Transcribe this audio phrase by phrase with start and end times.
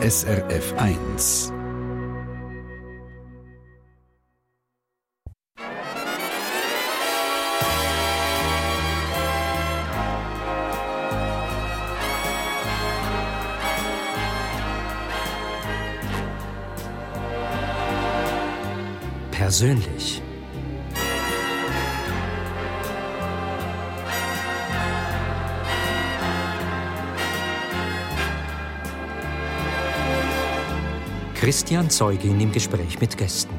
[0.00, 1.52] SRF 1.
[19.32, 20.17] Persönlich.
[31.48, 33.54] Christian Zeugin im Gespräch mit Gästen.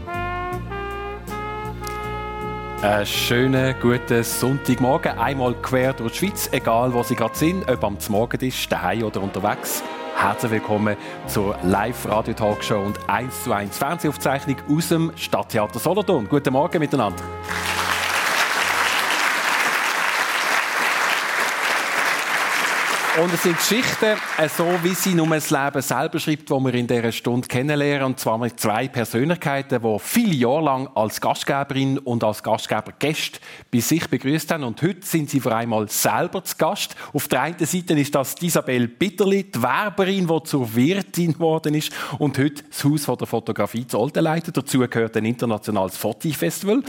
[2.83, 5.17] Einen schönen, guten Sonntagmorgen.
[5.17, 9.01] Einmal quer durch die Schweiz, egal wo Sie gerade sind, ob am Morgen ist, daheim
[9.01, 9.81] oder unterwegs.
[10.15, 16.29] Herzlich willkommen zur Live-Radio-Talkshow und 1 zu 1 Fernsehaufzeichnung aus dem Stadttheater Solothurn.
[16.29, 17.23] Guten Morgen miteinander.
[23.21, 26.73] Und es sind Geschichten, äh, so wie sie nur das Leben selber schreibt, die wir
[26.73, 28.05] in dieser Stunde kennenlernen.
[28.05, 33.39] Und zwar mit zwei Persönlichkeiten, die viele Jahre lang als Gastgeberin und als Gastgeber Gäste
[33.71, 34.63] bei sich begrüßt haben.
[34.63, 36.95] Und heute sind sie vor einmal selber zu Gast.
[37.11, 41.91] Auf der einen Seite ist das Isabel Bitterli, die Werberin, die zur Wirtin geworden ist
[42.19, 44.55] und heute das Haus der Fotografie zu Olten leitet.
[44.55, 46.83] Dazu gehört ein internationales Fotofestival.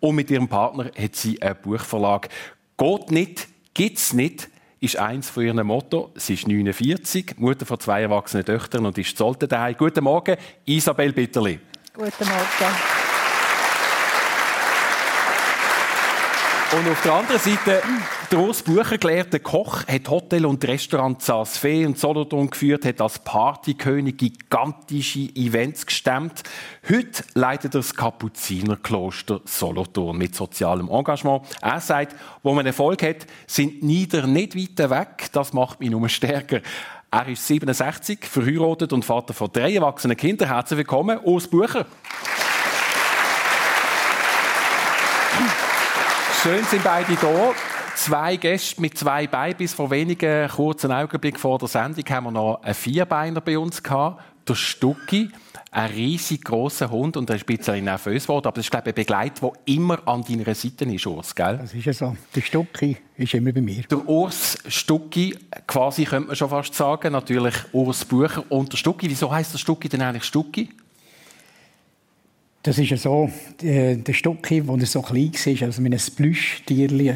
[0.00, 2.28] Und mit ihrem Partner hat sie einen Buchverlag.
[2.76, 4.48] Geht nicht, gibt's nicht
[4.80, 6.12] ist eins von ihren Motto.
[6.14, 9.76] Sie ist 49, Mutter von zwei erwachsenen Töchtern und ist Zolte daheim.
[9.76, 11.58] Guten Morgen, Isabel Bitterli.
[11.94, 12.74] Guten Morgen.
[16.72, 17.82] Und auf der anderen Seite,
[18.30, 23.00] der Urs Bucher, gelehrter Koch, hat Hotel und Restaurant Saas Fee und Solothurn geführt, hat
[23.00, 26.42] als Partykönig gigantische Events gestemmt.
[26.88, 31.42] Heute leitet er das Kapuzinerkloster Solothurn mit sozialem Engagement.
[31.60, 35.28] Er sagt, wo man Erfolg hat, sind Nieder nicht weiter weg.
[35.32, 36.60] Das macht mich nur stärker.
[37.10, 40.48] Er ist 67, verheiratet und Vater von drei erwachsenen Kindern.
[40.48, 41.86] Herzlich willkommen, Urs Bucher.
[46.42, 47.54] Schön sind beide da.
[47.96, 49.72] Zwei Gäste mit zwei Babys.
[49.72, 54.22] Vor wenigen kurzen Augenblicken vor der Sendung haben wir noch einen Vierbeiner bei uns gehabt.
[54.46, 55.30] Der Stucki.
[55.70, 58.46] Ein riesig großer Hund und er ein bisschen nervös geworden.
[58.48, 61.58] Aber das ist, glaube ich, ein Gleit, der immer an deiner Seite ist, Urs, gell?
[61.58, 62.16] Das ist ja so.
[62.34, 63.82] Der Stucki ist immer bei mir.
[63.84, 65.36] Der Urs Stucki,
[65.66, 69.08] quasi könnte man schon fast sagen, natürlich Urs Bucher und der Stucki.
[69.08, 70.68] Wieso heißt der Stucki denn eigentlich Stucki?
[72.66, 73.30] Das ist ja so,
[73.62, 77.14] der Stucki, als er so klein war, also mit einem Plüschtierli,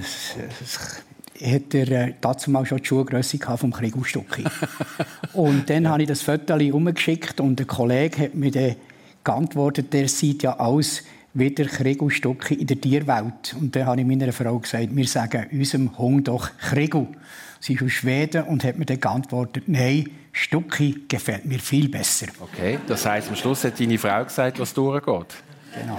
[1.43, 4.45] hat er äh, dazu mal schon die Schuhgrösse vom Kriegel Stucki.
[5.33, 8.77] und dann habe ich das Foto umgeschickt und der Kollege hat mir dann
[9.25, 11.03] geantwortet, der sieht ja aus
[11.35, 13.57] wie der Kriegel Stucki in der Tierwelt.
[13.59, 17.09] Und dann habe ich meiner Frau gesagt, wir sagen unserem Hund doch Kriegel.
[17.59, 22.27] Sie ist aus Schweden und hat mir dann geantwortet, nein, Stucki gefällt mir viel besser.
[22.41, 25.35] Okay, das heißt, am Schluss hat deine Frau gesagt, was durchgeht.
[25.75, 25.99] Genau.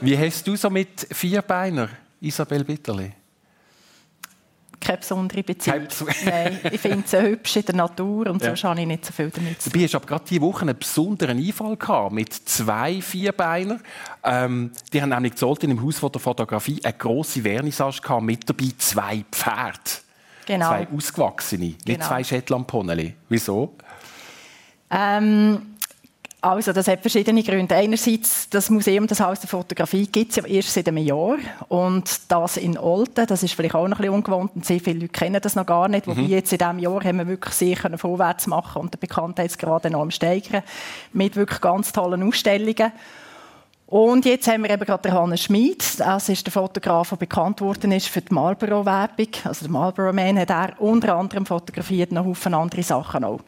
[0.00, 1.88] Wie hast du so mit Vierbeiner,
[2.20, 3.12] Isabel Bitterli?
[4.80, 5.88] Keine besondere Beziehung.
[6.26, 8.54] Nein, ich finde sie hübsch in der Natur und ja.
[8.54, 9.80] so habe ich nicht so viel damit zu tun.
[9.80, 13.80] Du hast aber gerade diese Woche einen besonderen Einfall gehabt mit zwei Vierbeiner.
[14.22, 18.72] Ähm, die haben nämlich in im Haus der Fotografie eine grosse Vernissage gehabt, mit dabei
[18.76, 20.03] zwei Pferde.
[20.46, 20.68] Genau.
[20.68, 21.78] Zwei ausgewachsene, genau.
[21.86, 23.14] nicht zwei Shetland-Poneli.
[23.28, 23.74] Wieso?
[24.90, 25.74] Ähm,
[26.44, 27.74] also, das hat verschiedene Gründe.
[27.74, 31.38] Einerseits, das Museum, das Haus der Fotografie, gibt es ja erst seit einem Jahr.
[31.68, 35.00] Und das in Olten, das ist vielleicht auch noch ein bisschen ungewohnt und sehr viele
[35.00, 36.06] Leute kennen das noch gar nicht.
[36.06, 36.10] Mhm.
[36.10, 39.86] Wobei jetzt in diesem Jahr haben wir wirklich sehr können vorwärts machen und der Bekanntheitsgrad
[39.86, 40.62] enorm steigern.
[41.14, 42.92] Mit wirklich ganz tollen Ausstellungen.
[43.86, 46.00] Und jetzt haben wir eben gerade Hannes Schmid.
[46.00, 49.28] Das ist der Fotograf, der bekannt worden ist für die Marlboro-Werbung.
[49.44, 53.40] Also der Marlboro Man hat er unter anderem fotografiert, noch Haufen andere Sachen auch.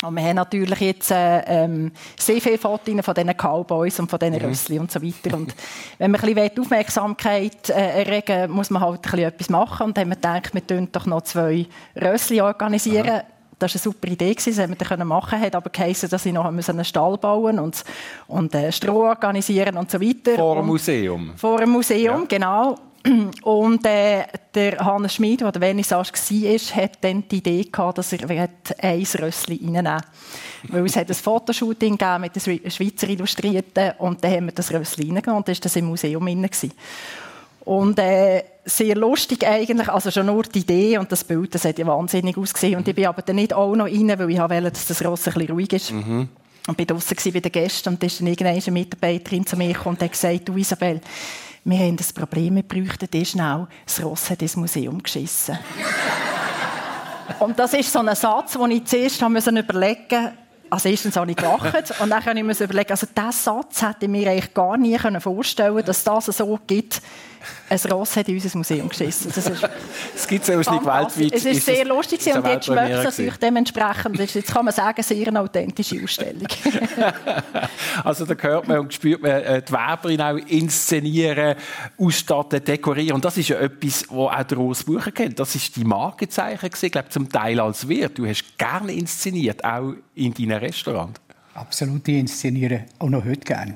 [0.00, 4.18] Und wir haben natürlich jetzt äh, ähm, sehr viele Fotos von diesen Cowboys und von
[4.18, 4.44] diesen mhm.
[4.44, 5.36] Rössli und so weiter.
[5.36, 5.54] Und
[5.98, 9.86] wenn man ein bisschen Aufmerksamkeit äh, erregen muss man halt ein bisschen etwas machen.
[9.86, 11.66] Und dann haben wir gedacht, wir organisieren doch noch zwei
[12.00, 13.08] Rössli organisieren.
[13.10, 16.32] Aha das war eine super Idee, das hätten wir machen können, aber geheißen, dass sie
[16.32, 17.84] noch einen Stall bauen und,
[18.26, 20.36] und äh, Stroh organisieren und so weiter.
[20.36, 21.32] Vor dem Museum.
[21.36, 22.26] Vor dem Museum, ja.
[22.28, 22.76] genau.
[23.42, 24.24] Und äh,
[24.54, 29.06] der Hannes Schmid, der der Vernissage war, hat dann die Idee gehabt, dass er ein
[29.20, 30.02] Rössli reinnehmen
[30.68, 35.04] Weil es hat ein Fotoshooting mit den Schweizer Illustrierten und dann haben wir das Rössli
[35.04, 36.48] reingenommen und dann war das im Museum drin.
[37.60, 41.78] Und äh, sehr lustig eigentlich, also schon nur die Idee und das Bild, das hat
[41.78, 42.76] ja wahnsinnig ausgesehen.
[42.76, 45.26] Und ich bin aber dann nicht auch noch rein, weil ich wollte, dass das Ross
[45.26, 45.92] ein bisschen ruhig ist.
[45.92, 46.28] Mhm.
[46.66, 49.96] Und bin draußen bei den Gästen und da ist dann irgendeine Mitarbeiterin zu mir gekommen
[49.96, 51.00] und hat gesagt, du Isabel,
[51.64, 55.58] wir haben das Problem, wir bräuchten dir schnell, das Ross hat ins Museum geschissen.
[57.40, 60.32] Und das ist so ein Satz, den ich zuerst überlegen musste,
[60.70, 64.04] als erstens habe ich gelacht und dann habe ich mir überlegen, also diesen Satz hätte
[64.04, 67.00] ich mir eigentlich gar nie vorstellen dass das so gibt.
[67.68, 69.32] Ein Ross hat in unser Museum geschissen.
[69.34, 69.68] Das ist
[70.14, 71.32] es gibt es nicht weltweit.
[71.32, 74.18] Es ist sehr lustig und jetzt schmeckt es natürlich dementsprechend.
[74.18, 76.46] Jetzt kann man sagen, sehr eine authentische Ausstellung.
[78.04, 81.56] also da hört man und spürt man äh, die Werberin auch inszenieren,
[81.98, 83.14] ausstatten, dekorieren.
[83.14, 85.38] Und das ist ja etwas, was auch der Urs Bucher kennt.
[85.38, 88.18] Das ist die Markenzeichen gewesen, glaube zum Teil als Wirt.
[88.18, 91.18] Du hast gerne inszeniert, auch in deinem Restaurant.
[91.58, 93.74] Absolut, die inszenieren auch noch heute gerne.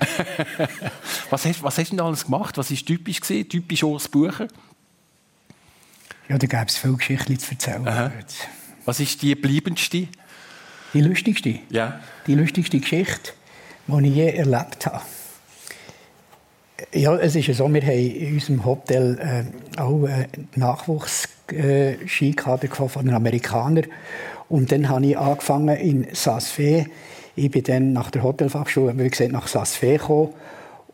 [1.31, 2.57] was, hast, was hast du denn alles gemacht?
[2.57, 3.21] Was war typisch?
[3.21, 3.49] Gewesen?
[3.49, 4.47] Typisch Urs Bucher?
[6.29, 7.89] Ja, da gäbe es viele Geschichten zu erzählen.
[7.89, 8.13] Aha.
[8.85, 10.07] Was ist die bleibendste?
[10.95, 11.59] Die lustigste?
[11.71, 11.99] Ja.
[12.29, 13.33] Die lustigste Geschichte,
[13.89, 15.01] die ich je erlebt habe.
[16.93, 19.43] Ja, es ist ja so, wir haben in unserem Hotel äh,
[19.81, 23.87] auch einen Nachwuchs-Skikader äh, von den Amerikanern.
[24.49, 26.87] Und dann habe ich angefangen in Saas-Fee
[27.35, 29.49] ich bin dann nach der Hotelfachschule, wie gesagt, nach
[29.81, 30.31] gekommen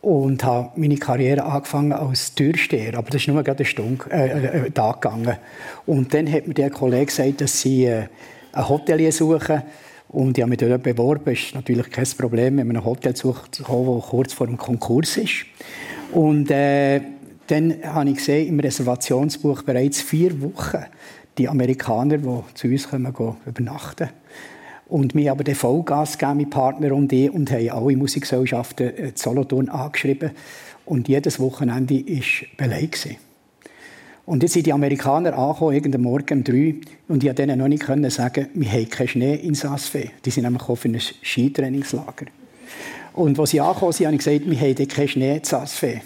[0.01, 2.97] und habe meine Karriere angefangen als Türsteher.
[2.97, 5.37] Aber das ist nur gerade eine Stunde, äh, äh, äh, Tag gegangen.
[5.85, 8.05] Und dann hat mir der Kollege gesagt, dass sie äh,
[8.53, 9.63] ein Hotelier suchen.
[10.07, 11.25] Und ich habe mich dort beworben.
[11.25, 15.17] Das ist natürlich kein Problem, wenn man ein Hotel sucht, das kurz vor dem Konkurs
[15.17, 15.45] ist.
[16.13, 17.01] Und äh,
[17.47, 20.85] dann habe ich gesehen, im Reservationsbuch bereits vier Wochen
[21.37, 23.13] die Amerikaner, die zu uns kommen,
[23.45, 24.09] übernachten.
[24.89, 29.15] Und wir haben den Vollgas gegeben, mein Partner und ich, und haben alle Musikgesellschaften in
[29.15, 30.31] Solothurn angeschrieben.
[30.85, 32.23] Und jedes Wochenende war
[32.57, 33.17] Beleg.
[34.25, 36.75] Und jetzt sind die Amerikaner angekommen, irgendeinen Morgen um drei,
[37.07, 40.11] und ich konnte denen noch nicht sagen, wir haben keinen Schnee in Saasfee.
[40.25, 42.25] Die sind nämlich für ein Skitrainingslager.
[43.13, 46.01] Und als sie angekommen sind, habe ich gesagt, wir haben keinen Schnee in Saasfee.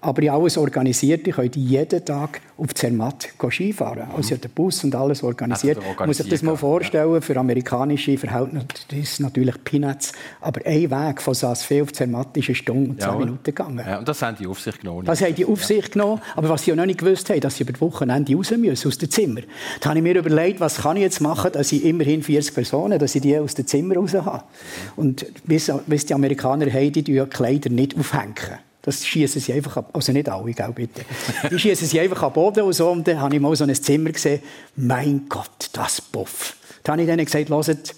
[0.00, 1.26] Aber ich alles organisiert.
[1.26, 4.08] Ich könnte jeden Tag auf Zermatt Skifahren.
[4.10, 5.78] Also ich habe den Bus und alles organisiert.
[5.78, 10.12] Ich muss sich das mal vorstellen, für amerikanische Verhältnisse das ist natürlich Peanuts.
[10.40, 13.84] Aber ein Weg von Saasfee auf Zermatt ist eine Stunde und zehn ja, Minuten gegangen.
[13.86, 15.04] Ja, und das haben die auf sich genommen.
[15.04, 16.20] Das haben die auf sich genommen.
[16.34, 18.88] Aber was sie ja noch nicht gewusst haben, dass sie über die Wochenende raus müssen,
[18.88, 19.40] aus dem Zimmer.
[19.80, 22.98] Da habe ich mir überlegt, was kann ich jetzt machen, dass ich immerhin 40 Personen,
[22.98, 24.44] dass ich die aus dem Zimmer raus habe.
[24.96, 28.58] Und bis, bis die Amerikaner haben, die die Kleider nicht aufhängen.
[28.86, 29.90] Das schießen sie einfach ab.
[29.92, 31.02] Also nicht alle, gell, bitte.
[31.50, 32.88] Die schießen sie einfach am Boden und so.
[32.88, 34.40] Und dann habe ich mal so ein Zimmer gesehen.
[34.76, 36.56] Mein Gott, das Puff.
[36.84, 37.94] Dann habe ich denen gesagt, hört,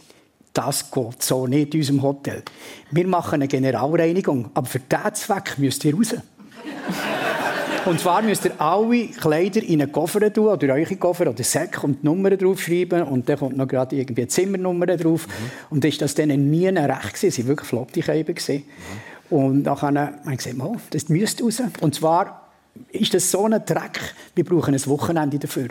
[0.55, 2.43] das geht so nicht in unserem Hotel.
[2.91, 6.15] Wir machen eine Generalreinigung, aber für diesen Zweck müsst ihr raus.
[7.85, 11.83] Und zwar müsst ihr alle Kleider in einen Koffer tun, oder eure Koffer oder Säcke
[11.83, 13.03] und die Nummern draufschreiben.
[13.03, 15.27] Und dann kommt noch gerade irgendwie eine Zimmernummer drauf.
[15.27, 15.33] Mhm.
[15.71, 17.31] Und ist das denen nie recht gewesen.
[17.31, 18.35] Sie waren wirklich flotte Käben.
[18.35, 18.63] Mhm.
[19.31, 20.59] Und dann habe ich gesagt,
[20.91, 21.63] das müsste raus.
[21.81, 22.49] Und zwar
[22.91, 24.01] ist das so ein Dreck,
[24.35, 25.69] wir brauchen ein Wochenende dafür.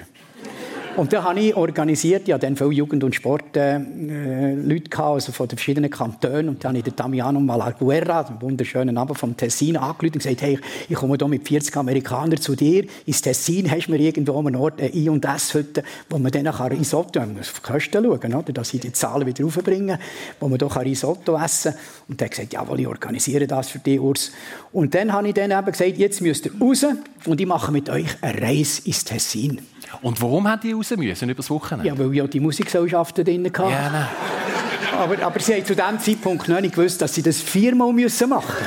[0.98, 5.56] Und dann habe ich organisiert, ja, dann viele Jugend- und Sportleute äh, also von den
[5.56, 6.50] verschiedenen Kantonen.
[6.50, 10.42] Und dann habe ich den Damiano Malaguerra, den wunderschönen Abend vom Tessin, angerufen und gesagt,
[10.42, 10.58] hey,
[10.90, 12.86] ich komme hier mit 40 Amerikanern zu dir.
[13.06, 16.32] Ins Tessin hast du mir irgendwo an einem Ort eine I- und S-Hütte, wo man
[16.32, 19.44] dann kann Risotto, man muss auf die Kosten schauen, oder, dass sie die Zahlen wieder
[19.44, 20.00] raufbringen,
[20.40, 21.82] wo man hier Risotto essen kann.
[22.08, 24.32] Und hat gesagt, jawohl, ich organisiere das für dich, Urs.
[24.72, 26.88] Und dann habe ich dann eben gesagt, jetzt müsst ihr raus
[27.26, 29.62] und ich mache mit euch eine Reise ins Tessin.
[30.02, 31.88] Und warum haben die raus müssen, übers Wochenende?
[31.88, 33.72] Ja, weil ja die Musikgesellschaften drin hatten.
[33.72, 34.08] Ja, nein.
[34.98, 38.30] aber, aber sie haben zu diesem Zeitpunkt noch nicht gewusst, dass sie das viermal müssen
[38.30, 38.66] machen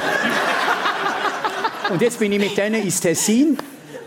[1.91, 3.59] Und jetzt bin ich mit denen ins Tessin.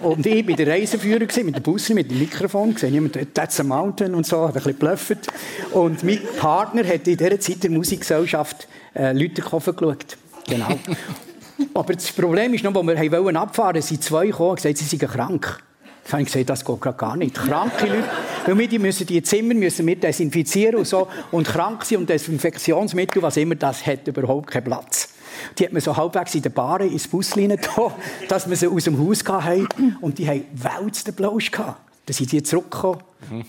[0.01, 3.63] Und ich war der Reiseführer mit dem Bus, mit dem Mikrofon, gesehen jemand, that's a
[3.63, 5.27] mountain und so, hat ein bisschen geblufft.
[5.71, 10.17] Und mein Partner hat in dieser Zeit der Musikgesellschaft äh, Leute geschaut.
[10.47, 10.67] Genau.
[11.73, 14.97] Aber das Problem ist noch, als wir abfahren wollten, sind zwei gekommen und gesagt, sie
[14.97, 15.63] seien krank.
[16.05, 17.35] Da habe ich gesagt, das geht gar nicht.
[17.35, 18.09] Kranke Leute,
[18.45, 21.07] weil wir die müssen die Zimmer müssen wir desinfizieren und so.
[21.31, 25.09] Und krank sind und Desinfektionsmittel, was immer das hat, überhaupt keinen Platz.
[25.57, 27.95] Die hat man so halbwegs in der Bar ins Bus da,
[28.27, 29.97] dass wir sie aus dem Haus hatten.
[30.01, 31.79] Und die haben wälzten Blausch gehabt.
[32.05, 32.99] Dann sind sie zurückgekommen.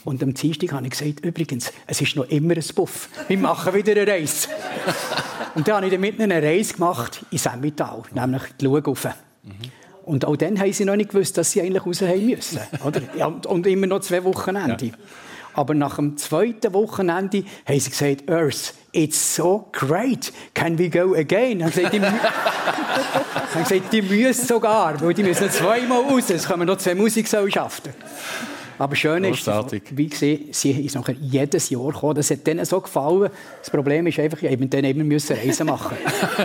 [0.05, 3.09] Und am Dienstag habe ich gesagt, übrigens, es ist noch immer ein Buff.
[3.27, 4.49] Wir machen wieder eine Reise.
[5.57, 9.05] und dann habe ich dann mit eine Reise gemacht in Semmital, nämlich die Lugauf.
[9.43, 9.53] Mhm.
[10.05, 12.61] Und auch dann haben sie noch nicht gewusst, dass sie eigentlich raus haben müssen.
[12.85, 13.01] Oder?
[13.17, 14.87] Ja, und immer noch zwei Wochenende.
[14.87, 14.93] Ja.
[15.55, 20.33] Aber nach dem zweiten Wochenende haben sie gesagt, Earth, it's so great.
[20.53, 21.63] Can we go again?
[21.63, 22.01] Haben gesagt, die,
[23.55, 26.29] haben gesagt, die müssen sogar, weil die müssen zweimal raus.
[26.31, 27.95] Es kommen noch zwei Musikgesellschaften.
[28.79, 29.47] Aber schön ist,
[29.91, 32.15] wie gesehen, sie ist nachher jedes Jahr gekommen.
[32.15, 33.31] Das hat denen so gefallen.
[33.61, 35.97] Das Problem ist einfach, musste dann immer müssen Reisen machen.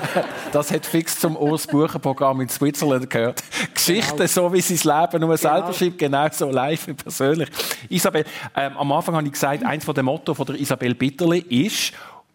[0.51, 3.43] das hat fix zum Urs Bucher Programm in Switzerland gehört.
[3.73, 4.27] Geschichten, genau.
[4.27, 5.53] so wie sie das Leben nur genau.
[5.53, 7.49] selber schreibt, genau so live und persönlich.
[7.89, 11.39] Isabel, ähm, am Anfang habe ich gesagt, eins von den Motto von der Isabel Bitterli
[11.39, 11.93] ist,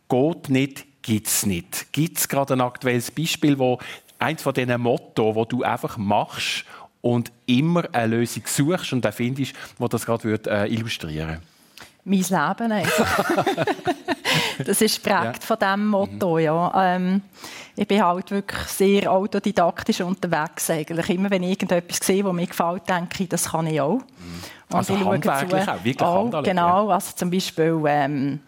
[0.08, 1.92] geht nicht, gibt's nicht.
[1.92, 3.78] Gibt es gerade ein aktuelles Beispiel, wo
[4.18, 6.64] eins von diesen Motto, wo du einfach machst
[7.04, 11.40] und immer eine Lösung suchst und auch findest, wo das gerade äh, illustrieren würde?
[12.04, 13.44] Mein Leben einfach.
[14.64, 15.32] das ist prägt ja.
[15.40, 16.72] von diesem Motto, ja.
[16.74, 17.20] Ähm,
[17.76, 21.10] ich bin halt wirklich sehr autodidaktisch unterwegs eigentlich.
[21.10, 23.98] Immer wenn ich irgendetwas sehe, das mir gefällt, denke ich, das kann ich auch.
[23.98, 24.42] Mhm.
[24.70, 28.40] Und also ich schaue zu, auch, wirklich auch, Genau, also zum Beispiel ähm,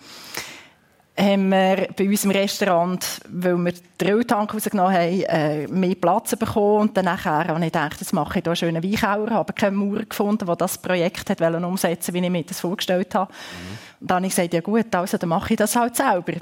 [1.18, 6.37] haben wir bei uns im Restaurant, weil wir den Öltank rausgenommen haben, äh, mehr Platz
[6.37, 6.82] bekommen.
[6.82, 9.30] Und dann nachher habe ich gedacht, jetzt mache ich hier einen schönen Weinkauer.
[9.30, 13.32] habe keinen Mauer gefunden, der das Projekt hat umsetzen wie ich mir das vorgestellt habe.
[13.32, 13.78] Mhm.
[14.00, 16.35] Und dann habe ich gesagt, ja gut, also dann mache ich das halt selber.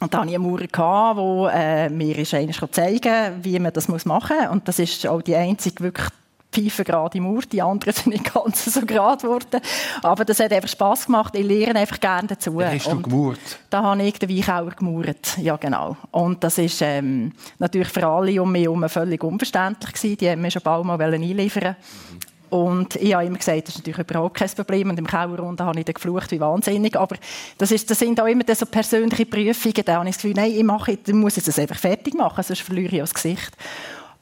[0.00, 4.36] Und dann hatte ich einen Maurer, der äh, mir eigentlich zeigen wie man das machen
[4.36, 4.48] muss.
[4.50, 6.08] Und das ist auch die einzige wirklich
[6.52, 9.60] pfeifen gerade im Mauer, die anderen sind nicht ganz so gerade geworden.
[10.02, 11.34] Aber das hat einfach Spass gemacht.
[11.36, 12.58] Ich lerne einfach gerne dazu.
[12.58, 13.38] Da hast du gemauert?
[13.70, 15.38] Da habe ich den Weichauer gemauert.
[15.38, 15.96] Ja, genau.
[16.10, 20.16] Und das ist ähm, natürlich für alle um mich herum völlig unverständlich gewesen.
[20.16, 22.18] Die haben mir schon bald mal einliefern mhm.
[22.50, 24.90] Und ich habe immer gesagt, das ist natürlich überhaupt kein Problem.
[24.90, 26.96] Und im Kauerrunde habe ich dann geflucht wie wahnsinnig.
[26.96, 27.16] Aber
[27.58, 29.82] das, ist, das sind auch immer so persönliche Prüfungen.
[29.84, 32.42] Da habe ich das Gefühl, nein, ich, mache, ich muss jetzt das einfach fertig machen,
[32.42, 33.52] sonst verliere ich das Gesicht.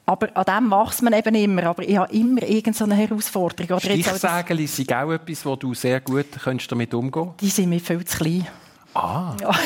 [0.09, 1.63] Aber an dem wächst man eben immer.
[1.65, 3.77] Aber ich habe immer irgendeine Herausforderung.
[3.79, 6.27] Stichsägel sind auch etwas, wo du sehr gut
[6.69, 7.41] damit umgehen kannst?
[7.41, 8.47] Die sind mir viel zu klein.
[8.93, 9.35] Ah.
[9.41, 9.51] Ja.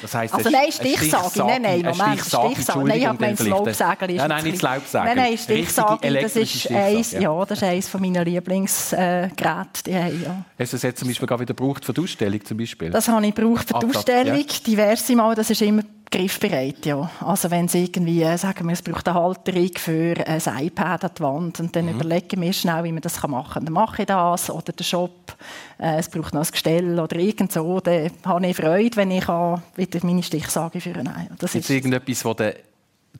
[0.00, 1.38] Das heisst, also nein, Stichsage.
[1.38, 2.20] Nein, nein, Moment.
[2.20, 2.84] Stichsage.
[2.84, 5.06] Nein, ich habe gemeint, Laubsägel Nein, nein, nicht Laubsägel.
[5.06, 7.44] Nein, nein, Stichsage, das ist eins, ja.
[7.44, 9.92] das ist eines von meinen Lieblingsgeräten.
[9.92, 10.44] ja.
[10.58, 12.44] Hast du es jetzt zum Beispiel wieder gebraucht für die Ausstellung?
[12.44, 12.90] Zum Beispiel?
[12.90, 14.44] Das habe ich gebraucht für die Ausstellung, ja.
[14.66, 15.36] diverse Mal.
[15.36, 17.10] Das ist immer griffbereit, ja.
[17.20, 21.10] Also wenn es irgendwie, äh, sagen wir, es braucht eine Halterung für ein iPad an
[21.16, 21.92] die Wand und dann mhm.
[21.92, 23.64] überlegen wir schnell, wie man das machen kann.
[23.64, 25.36] Dann mache ich das oder der Shop,
[25.78, 27.80] äh, es braucht noch ein Gestell oder irgend so.
[27.80, 31.28] Dann habe ich Freude, wenn ich wieder meine Stichsage führen kann.
[31.38, 32.54] Das ist irgendetwas, wo du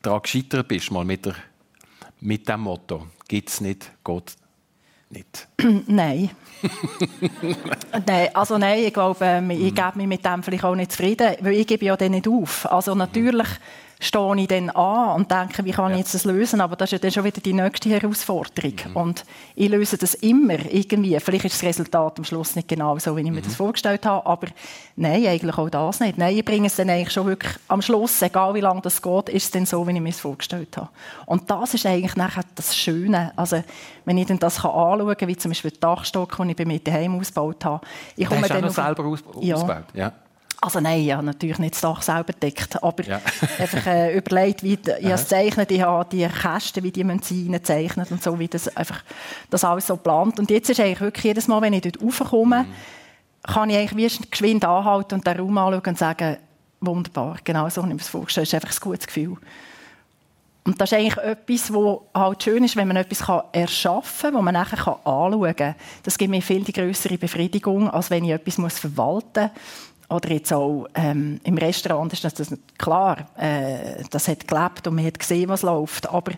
[0.01, 1.35] daran gescheitert bist, mal mit, der,
[2.21, 3.07] mit dem Motto?
[3.27, 4.35] Gibt es nicht, geht
[5.09, 5.47] nicht?
[5.87, 6.29] nein.
[8.05, 11.53] nein, also nein, ich glaube, ich gebe mich mit dem vielleicht auch nicht zufrieden, weil
[11.53, 12.71] ich gebe ja dann nicht auf.
[12.71, 13.47] Also natürlich
[14.03, 16.61] stehe ich dann an und denke, wie kann ich jetzt das lösen?
[16.61, 18.73] Aber das ist ja dann schon wieder die nächste Herausforderung.
[18.89, 18.95] Mhm.
[18.95, 21.17] Und ich löse das immer irgendwie.
[21.19, 23.45] Vielleicht ist das Resultat am Schluss nicht genau so, wie ich mir mhm.
[23.45, 24.47] das vorgestellt habe, aber
[24.95, 26.17] nein, eigentlich auch das nicht.
[26.17, 29.29] Nein, ich bringe es dann eigentlich schon wirklich am Schluss, egal wie lange das geht,
[29.29, 30.89] ist es dann so, wie ich mir es vorgestellt habe.
[31.25, 33.31] Und das ist eigentlich nachher das Schöne.
[33.35, 33.63] Also,
[34.05, 36.65] wenn ich dann das kann anschauen kann, wie zum Beispiel den Dachstock, den ich bei
[36.65, 37.85] mir daheim ausgebaut habe.
[38.17, 39.43] Ich komme dann auch selber ausgebaut?
[39.43, 39.83] Ja.
[39.93, 40.11] ja.
[40.63, 43.21] Also nein, ich habe natürlich nicht das Dach selber gedeckt, aber ja.
[43.59, 48.09] einfach äh, überlegt, wie ich es zeichnet, ich habe die Kästen, wie die Münzen zeichnet
[48.11, 49.03] und so, wie das einfach
[49.49, 50.39] das alles so plant.
[50.39, 52.73] Und jetzt ist eigentlich wirklich jedes Mal, wenn ich dort raufkomme, mhm.
[53.43, 56.37] kann ich eigentlich wie geschwind anhalten und den Raum anschauen und sagen,
[56.79, 58.47] wunderbar, genau so habe ich mir das vorgestellt.
[58.47, 59.35] Das ist einfach ein gutes Gefühl.
[60.63, 64.41] Und das ist eigentlich etwas, was halt schön ist, wenn man etwas erschaffen kann, das
[64.43, 65.75] man nachher anschauen kann.
[66.03, 69.51] Das gibt mir viel die größere Befriedigung, als wenn ich etwas verwalten muss
[70.09, 75.05] oder jetzt auch ähm, im Restaurant ist das, klar, äh, das hat gelebt und man
[75.05, 76.09] hat gesehen, was läuft.
[76.09, 76.33] Aber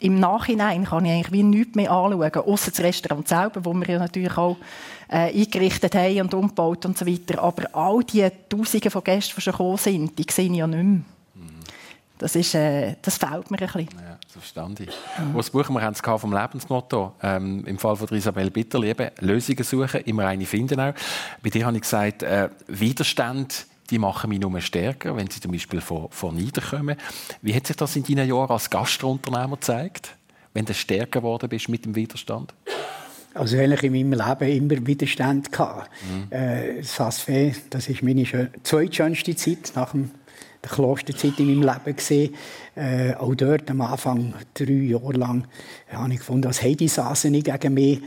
[0.00, 3.88] im Nachhinein kann ich eigentlich wie nichts mehr anschauen, außer das Restaurant selber, wo wir
[3.88, 4.56] ja natürlich auch
[5.08, 7.42] äh, eingerichtet haben und umgebaut und so weiter.
[7.42, 10.84] Aber all die Tausende von Gästen, die schon gekommen sind, die sehe ich ja nicht
[10.84, 11.00] mehr.
[12.18, 13.88] Das, ist, äh, das fehlt mir ein bisschen.
[13.94, 14.88] Ja, so verstand ich.
[15.18, 15.36] Mhm.
[15.36, 17.12] Das Buch wir haben es vom Lebensmotto.
[17.22, 20.94] Ähm, Im Fall von Isabel Bitterli eben Lösungen suchen, immer eine finden auch.
[21.42, 25.52] Bei dir habe ich gesagt, äh, Widerstand die machen mich nur stärker, wenn sie zum
[25.52, 26.96] Beispiel von, von niederkommen.
[27.42, 30.16] Wie hat sich das in deinen Jahren als Gastrunternehmer gezeigt,
[30.54, 32.52] wenn du stärker geworden bist mit dem Widerstand?
[33.34, 35.90] Also eigentlich in meinem Leben immer Widerstand gehabt.
[36.10, 36.32] Mhm.
[36.32, 40.10] Äh, das Asfe, das ist meine zweitschönste Zeit nach dem
[40.68, 42.34] Klosterzeit in meinem Leben gesehen.
[42.74, 45.46] Äh, auch dort am Anfang, drei Jahre lang,
[45.90, 46.90] habe ich gefunden, als Heidi
[47.30, 48.00] nicht gegen mich.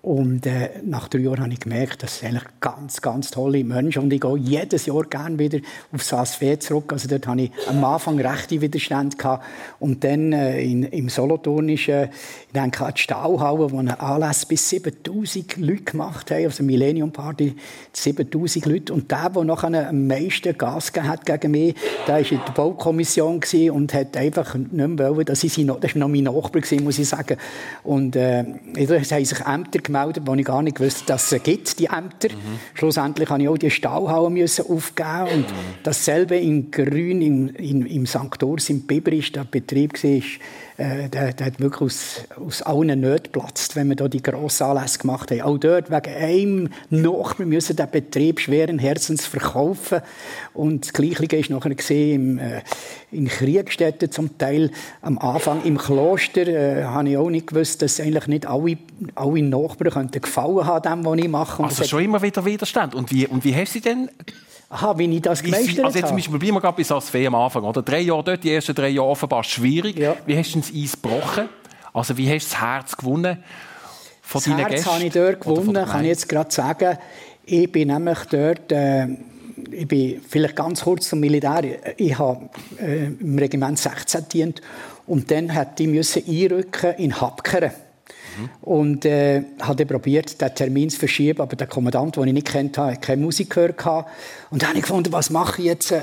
[0.00, 4.04] Und äh, nach drei Jahren habe ich gemerkt, das sind eigentlich ganz, ganz tolle Menschen.
[4.04, 5.58] Und ich gehe jedes Jahr gerne wieder
[5.92, 6.92] auf SASV zurück.
[6.92, 9.18] Also dort hatte ich am Anfang rechte Widerstand.
[9.18, 9.44] Gehabt.
[9.80, 13.98] Und dann äh, in, im Solothurn ist, äh, ich denke an die Stauhalle, wo eine
[13.98, 17.56] Anlass bis 7000 Leute gemacht haben, also Millennium Party,
[17.92, 18.92] 7000 Leute.
[18.92, 21.74] Und der, der noch am meisten Gas gegeben hat gegen mich,
[22.06, 23.40] der war in der Baukommission
[23.72, 27.08] und hat einfach nicht mehr wollen, dass ich das war noch mein Nachbar, muss ich
[27.08, 27.36] sagen.
[27.82, 31.78] Und äh, da haben sich Ämter gemeldet, wo ich gar nicht wusste, dass es gibt,
[31.78, 32.28] die Ämter.
[32.28, 32.60] Mhm.
[32.74, 35.54] Schlussendlich habe ich auch die Stahlhalle müssen aufgeben und mhm.
[35.82, 38.42] dasselbe in Grün, im, in, im St.
[38.42, 40.22] Urs, im Biberist, der Betrieb war,
[40.78, 44.62] äh, der, der, hat wirklich aus, aus allen Nöten geplatzt, wenn wir da die grossen
[44.62, 45.40] Anlässe gemacht haben.
[45.42, 50.02] Auch dort wegen einem noch, wir müssen den Betrieb schweren Herzens verkaufen.
[50.54, 52.62] Und das Gleiche ist nachher gesehen im, äh,
[53.10, 54.70] in Kriegstätten zum Teil.
[55.02, 58.78] Am Anfang im Kloster äh, habe ich auch nicht gewusst, dass eigentlich nicht alle,
[59.16, 61.60] alle Nachbarn könnten gefallen haben, dem, was ich mache.
[61.60, 62.94] Und also schon immer wieder Widerstand.
[62.94, 64.10] Und wie, und wie hast du denn
[64.70, 67.34] Aha, wie ich das gemeistert Also jetzt zum Beispiel bleiben wir gerade bis als am
[67.34, 67.64] Anfang.
[67.64, 67.82] Oder?
[67.82, 69.98] Drei Jahre dort, die ersten drei Jahre offenbar schwierig.
[69.98, 70.14] Ja.
[70.26, 71.48] Wie hast du das Eis gebrochen?
[71.94, 73.42] Also wie hast du das Herz gewonnen
[74.20, 74.90] von das deinen Herz Gästen?
[74.90, 76.98] habe ich dort gewonnen, kann ich jetzt gerade sagen.
[77.44, 78.72] Ich bin nämlich dort...
[78.72, 79.08] Äh,
[79.72, 81.96] ich bin vielleicht ganz kurz zum Militär.
[81.96, 82.48] Ich habe
[82.80, 84.62] äh, im Regiment 16 dient
[85.06, 87.72] und dann musste ich einrücken in Habkeren.
[88.60, 92.78] Und äh, habe probiert, den Termin zu verschieben, aber der Kommandant, den ich nicht kennt
[92.78, 93.84] habe, keine Musik gehört.
[94.50, 95.94] Und dann habe ich gefunden, was mache ich jetzt?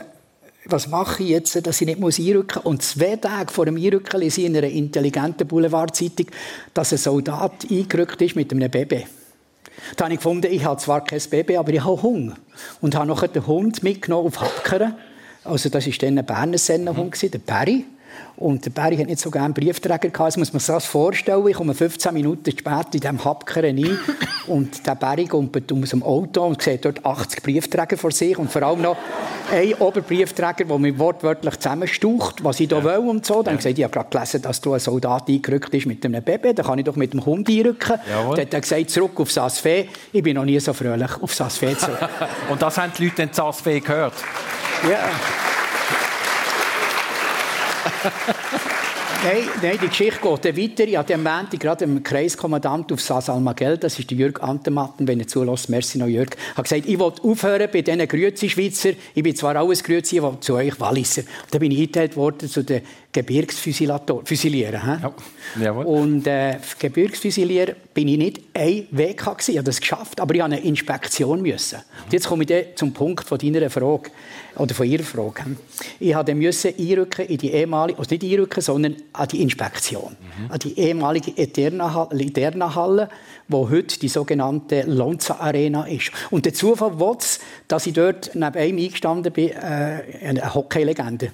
[0.67, 2.65] Was mache ich jetzt, dass ich nicht muss einrücken muss?
[2.65, 6.27] Und zwei Tage vor dem Einrücken lese ich in einer intelligenten Boulevardzeitung,
[6.73, 9.05] dass ein Soldat eingerückt ist mit einem Baby.
[9.95, 12.35] Da habe ich gefunden, ich habe zwar kein Baby, aber ich habe Hunger.
[12.81, 14.95] Und habe noch den Hund mitgenommen auf Hackeren.
[15.43, 17.31] Also das war dann ein Berner Sennenhund, mhm.
[17.31, 17.85] der Perry.
[18.37, 20.31] Und der Barry hat nicht so gerne Briefträger gehabt.
[20.31, 21.47] Jetzt muss man sich das vorstellen.
[21.47, 23.97] Ich komme 15 Minuten später in diesem Hapkern rein
[24.47, 28.51] und der Barry kommt aus dem Auto und sieht dort 80 Briefträger vor sich und
[28.51, 28.97] vor allem noch
[29.51, 32.83] ein Oberbriefträger, der mich wortwörtlich zusammenstaucht, was ich da ja.
[32.83, 33.41] will und so.
[33.41, 33.57] Dann ja.
[33.57, 36.53] gesagt, ich habe gerade gelesen, dass du ein Soldat eingerückt bist mit einem Baby.
[36.53, 37.99] Dann kann ich doch mit dem Hund einrücken.
[38.09, 38.35] Jawohl.
[38.35, 39.87] Dann hat er gesagt, zurück auf Sasfee.
[40.11, 41.99] Ich bin noch nie so fröhlich auf Sasfee zurück.
[42.49, 44.13] und das haben die Leute in Sasfee gehört?
[44.89, 45.09] Ja.
[49.23, 50.83] nein, nein, die Geschichte geht weiter.
[50.87, 55.19] Ich habe am gerade dem Kreiskommandant auf Sas Almagel, das ist der Jörg Antematten, wenn
[55.19, 58.91] er zulässt, merci noch Jörg, hat gesagt, ich will aufhören bei diesen Grüezi-Schweizer.
[59.13, 61.21] Ich bin zwar alles Grüezi, aber zu euch Walliser.
[61.21, 62.81] Und dann bin ich eingeteilt worden zu den
[63.15, 64.81] Gebirgsfüsilieren.
[65.61, 65.71] Ja.
[65.71, 69.51] Und äh, Gebirgsfüsilier bin ich nicht ein Weg gewesen.
[69.51, 71.79] Ich habe das geschafft, aber ich habe eine Inspektion müssen.
[72.03, 74.11] Und jetzt komme ich zum Punkt von deiner Frage
[74.57, 75.45] oder von Ihrer Frage.
[75.97, 80.51] Ich habe müssen einrücken in die ehemalige, also nicht einrücken, sondern an die Inspektion, mhm.
[80.51, 83.09] an die ehemalige Eterna-Halle,
[83.47, 86.11] wo heute die sogenannte Lonza Arena ist.
[86.31, 87.15] Und der Zufall will
[87.69, 91.31] dass ich dort neben einem eingestanden bin, äh, eine Hockeylegende.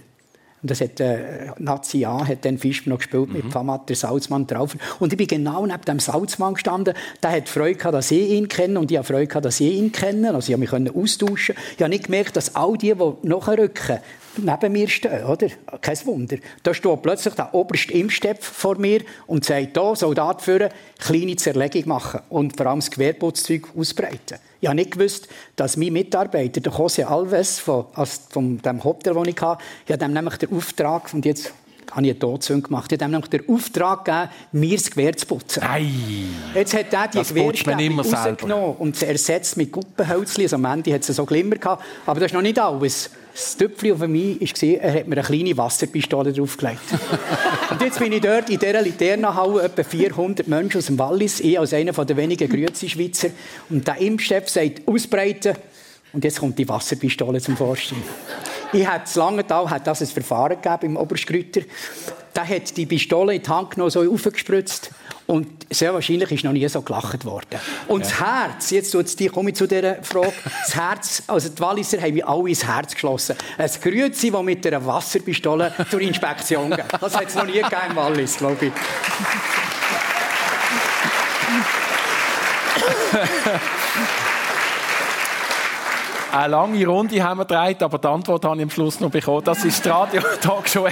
[0.61, 3.33] Und das hat äh, Nazi A hat dann Fisch noch gespielt mhm.
[3.33, 4.77] mit Pfamat, der Salzmann drauf.
[4.99, 6.93] Und ich bin genau neben dem Salzmann gestanden.
[7.23, 9.73] Der hat Freude gehabt, dass ich ihn kenne und ich habe Freude gehabt, dass ich
[9.73, 10.33] ihn kenne.
[10.33, 11.55] Also ich habe mich austauschen.
[11.75, 13.99] Ich habe nicht gemerkt, dass all die, die nachrücken,
[14.37, 15.47] neben mir stehen, oder?
[15.81, 16.37] Kein Wunder.
[16.63, 21.87] Da steht plötzlich der oberste Impfstepp vor mir und sagt, da, Soldat führen, kleine Zerlegung
[21.87, 24.37] machen und vor allem das Gewehrputzzeug ausbreiten.
[24.59, 27.85] Ich habe nicht gewusst, dass mein Mitarbeiter, der José Alves von,
[28.29, 31.53] von dem Hotel, das ich hatte, ich habe nämlich den Auftrag, und jetzt
[31.91, 32.91] habe ich eine Todsünde gemacht.
[32.91, 35.63] Ich habe ihm den Auftrag gegeben, mir das Gewehr zu putzen.
[35.63, 35.85] Ei,
[36.53, 40.43] Jetzt hat er die Gewehrstäbe rausgenommen und ersetzt mit Guppenhölzchen.
[40.43, 41.83] Also am Ende hat es so Glimmer gehabt.
[42.05, 43.09] Aber das ist noch nicht alles.
[43.33, 46.81] Das Töpfchen auf mich war, er hat mir eine kleine Wasserpistole draufgelegt.
[47.69, 51.57] und jetzt bin ich dort in dieser Liternenhalle, etwa 400 Menschen aus dem Wallis, ich
[51.57, 53.29] als einer der wenigen Grüezi-Schweizer.
[53.69, 55.55] Und der Impfchef sagt, ausbreiten.
[56.13, 58.03] Und jetzt kommt die Wasserpistole zum Vorschein.
[58.73, 61.61] Ich hatte in Langenthal hat das ein Verfahren gegeben im Oberstgrüter.
[62.35, 64.91] Der hat die Pistole in die Hand genommen, so aufgespritzt.
[65.27, 67.59] Und sehr wahrscheinlich ist noch nie so gelacht worden.
[67.87, 68.07] Und ja.
[68.07, 72.27] das Herz, jetzt komme ich zu dieser Frage, das Herz, also die Walliser haben wir
[72.27, 73.35] alle ins Herz geschlossen.
[73.57, 76.85] Ein Grüezi, das mit einer Wasserpistole zur Inspektion geht.
[76.99, 78.73] Das hat es noch nie gegeben im Wallis, glaube ich.
[86.31, 89.43] Eine lange Runde haben wir gedreht, aber die Antwort habe ich am Schluss noch bekommen.
[89.43, 90.87] Das ist Radio Talkshow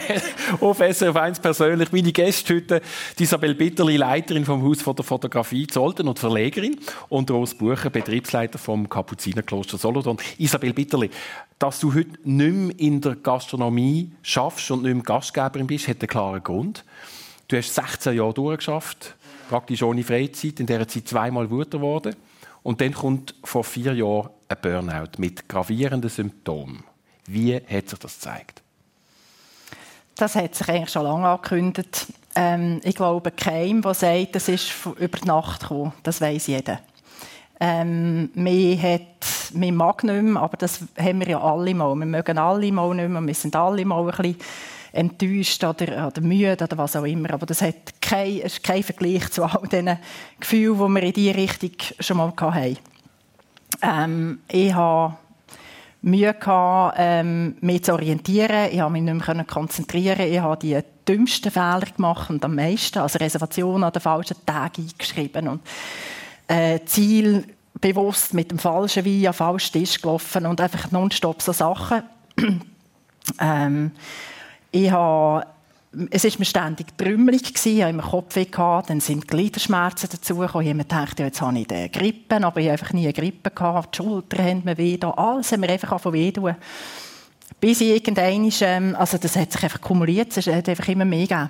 [0.60, 1.94] auf SRF 1 persönlich.
[1.94, 2.82] Meine Gäste heute,
[3.18, 8.90] Isabel Bitterli, Leiterin vom Haus der Fotografie Zolten und Verlegerin und Ros Bucher, Betriebsleiter vom
[8.90, 10.18] Kapuzinerkloster Solothurn.
[10.38, 11.10] Isabel Bitterli,
[11.58, 16.02] dass du heute nicht mehr in der Gastronomie schaffst und nicht mehr Gastgeberin bist, hat
[16.02, 16.84] einen klaren Grund.
[17.48, 19.16] Du hast 16 Jahre durchgeschafft,
[19.48, 22.16] praktisch ohne Freizeit, in dieser Zeit zweimal Mutter geworden.
[22.62, 26.84] Und dann kommt vor vier Jahren ein Burnout mit gravierenden Symptomen.
[27.28, 28.62] Wie hat sich das gezeigt?
[30.16, 32.08] Das hat sich eigentlich schon lange angekündigt.
[32.36, 35.94] Ähm, ich glaube, kein, der sagt, das ist über die Nacht gekommen.
[36.04, 36.80] Das weiß jeder.
[37.60, 41.96] Ähm, man, hat, man mag nicht mehr, aber das haben wir ja alle mal.
[41.96, 43.22] Wir mögen alle mal nicht mehr.
[43.22, 44.38] Wir sind alle mal ein bisschen
[44.92, 47.32] enttäuscht oder, oder müde oder was auch immer.
[47.32, 49.98] Aber das hat kein, ist kein Vergleich zu all den
[50.40, 52.78] Gefühlen, die wir in diese Richtung schon mal hatten.
[53.82, 55.16] Ähm, ich habe
[56.02, 58.70] Mühe gehabt, ähm, mich zu orientieren.
[58.72, 60.22] Ich habe mich nicht mehr konzentrieren.
[60.22, 64.88] Ich habe die dümmsten Fehler gemacht und am meisten, also Reservationen an den falschen Tagen
[64.88, 65.62] eingeschrieben und
[66.48, 67.46] äh, Ziel
[67.82, 72.04] bewusst mit dem falschen Wein an falschen Tisch gelaufen und einfach nonstop so Sachen.
[73.40, 73.92] ähm,
[74.72, 75.46] ich habe
[76.12, 80.68] es war mir ständig trümmelig, ich hatte immer Kopfweh, gehabt, dann sind Gliederschmerzen dazugekommen.
[80.68, 83.50] Ich habe jetzt habe ich eine Grippe, aber ich habe einfach nie eine Grippe.
[83.50, 83.96] Gehabt.
[83.96, 86.56] Die Schultern haben mir weh, alles haben mir einfach weh tun.
[87.60, 91.28] Bis ich irgendwann, ähm, also das hat sich einfach kumuliert, es hat einfach immer mehr
[91.28, 91.50] gegeben.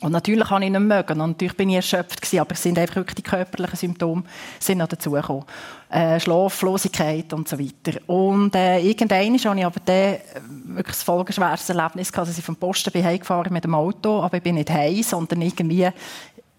[0.00, 1.18] Und natürlich habe ich nicht mögen.
[1.18, 4.24] Natürlich bin ich erschöpft aber es sind einfach wirklich die körperlichen Symptome
[4.58, 5.44] sind noch dazugekommen.
[5.88, 8.00] Äh, Schlaflosigkeit und so weiter.
[8.08, 10.18] Und äh, irgendwann habe ich aber dann äh,
[10.64, 14.36] wirklich ein folgenschweres Erlebnis gehabt, dass ich vom Posten bin heimgefahren mit dem Auto, aber
[14.36, 15.88] ich bin nicht heim, sondern irgendwie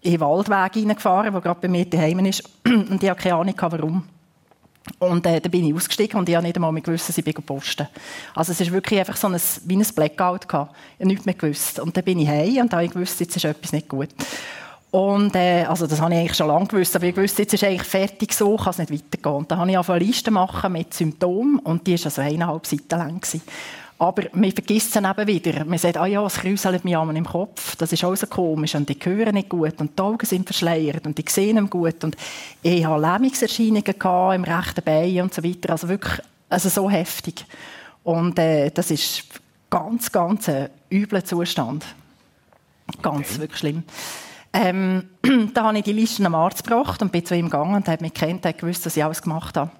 [0.00, 2.42] in den Waldweg reingefahren, der gerade bei mir daheim ist.
[2.64, 4.04] Und ich habe keine Ahnung, warum.
[4.98, 7.34] Und äh, dann bin ich ausgestiegen und ich habe nicht einmal mehr gewusst, dass ich
[7.44, 7.86] posten
[8.34, 10.74] Also es ist wirklich einfach so ein, wie ein Blackout gehabt.
[10.94, 11.78] Ich habe nichts mehr gewusst.
[11.80, 14.08] Und dann bin ich heim und habe gewusst, jetzt ist etwas nicht gut.
[14.90, 17.64] Und äh, also das habe ich eigentlich schon lange gewusst, aber ich wusste, jetzt ist
[17.64, 19.36] eigentlich fertig so, kann es nicht weitergehen.
[19.36, 22.98] Und dann habe ich eine Liste machen mit Symptomen und die war also eineinhalb Seiten
[22.98, 23.20] lang.
[23.20, 23.42] Gewesen.
[23.98, 25.64] Aber man vergisst es eben wieder.
[25.64, 27.74] Man sagt, ah ja, es kräuselt mir im Kopf.
[27.76, 28.76] Das ist auch so komisch.
[28.76, 29.80] Und ich höre nicht gut.
[29.80, 31.04] Und die Augen sind verschleiert.
[31.04, 32.04] Und ich sehe nicht gut.
[32.04, 32.16] Und
[32.62, 35.70] ich hatte Lähmungserscheinungen im rechten Bein und so weiter.
[35.70, 37.44] Also wirklich also so heftig.
[38.04, 39.24] Und äh, das ist
[39.68, 41.84] ganz, ganz ein übler Zustand.
[43.02, 43.40] Ganz, okay.
[43.40, 43.82] wirklich schlimm.
[44.52, 45.08] Ähm,
[45.54, 47.92] da habe ich die Liste am Arzt gebracht und bin zu ihm gegangen und er
[47.92, 49.70] hat mich kennt, hat gewusst, dass ich alles gemacht habe.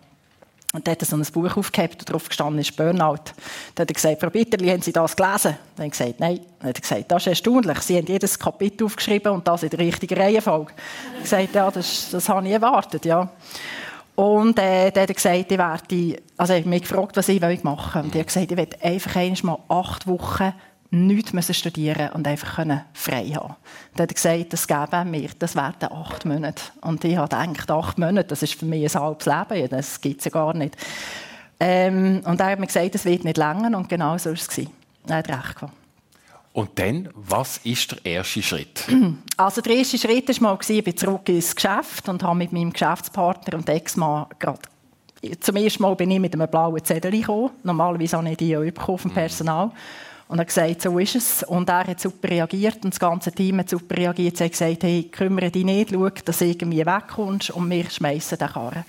[0.75, 3.33] Und da hat er so ein Buch aufgehabt, und drauf gestanden ist Burnout.
[3.75, 5.57] Da hat er gesagt, Frau Bitterli, haben Sie das gelesen?
[5.77, 6.41] Dann habe ich gesagt, nein.
[6.61, 7.79] Dann hat er gesagt, das ist erstaunlich.
[7.79, 10.73] Sie haben jedes Kapitel aufgeschrieben und das in der richtigen Reihenfolge.
[11.17, 13.31] Ich gesagt, ja, das, das habe ich erwartet, ja.
[14.15, 17.41] Und äh, dann hat er gesagt, ich werde, also er hat mich gefragt, was ich
[17.41, 18.03] machen will.
[18.03, 20.53] Und er hat gesagt, ich werde einfach einmal acht Wochen
[20.91, 23.57] nichts müssen studieren und einfach können frei haben.
[23.95, 26.63] Dann hat er gesagt, das geben wir, das werden acht Monate.
[26.81, 30.21] Und ich habe gedacht, acht Monate, das ist für mich ein halbes Leben, das gibt
[30.21, 30.77] es ja gar nicht.
[31.61, 34.59] Ähm, und er hat mir gesagt, das wird nicht länger und genau so war es.
[34.59, 35.73] Er hat recht gehabt.
[36.53, 38.85] Und dann, was ist der erste Schritt?
[39.37, 42.73] Also der erste Schritt war mal, ich bin zurück ins Geschäft und habe mit meinem
[42.73, 44.63] Geschäftspartner und Ex-Mann gerade
[45.41, 47.51] zum ersten Mal bin ich mit einem blauen Zettel gekommen.
[47.63, 49.67] Normalerweise habe ich die ja bekommen vom Personal.
[49.67, 49.73] Mhm.
[50.29, 51.43] Und er hat gesagt, so ist es.
[51.43, 54.37] Und er hat super reagiert und das ganze Team hat super reagiert.
[54.37, 58.39] Sie hat gesagt, hey, kümmere dich nicht, schau, dass du irgendwie wegkommst und wir schmeißen
[58.39, 58.85] den Karren.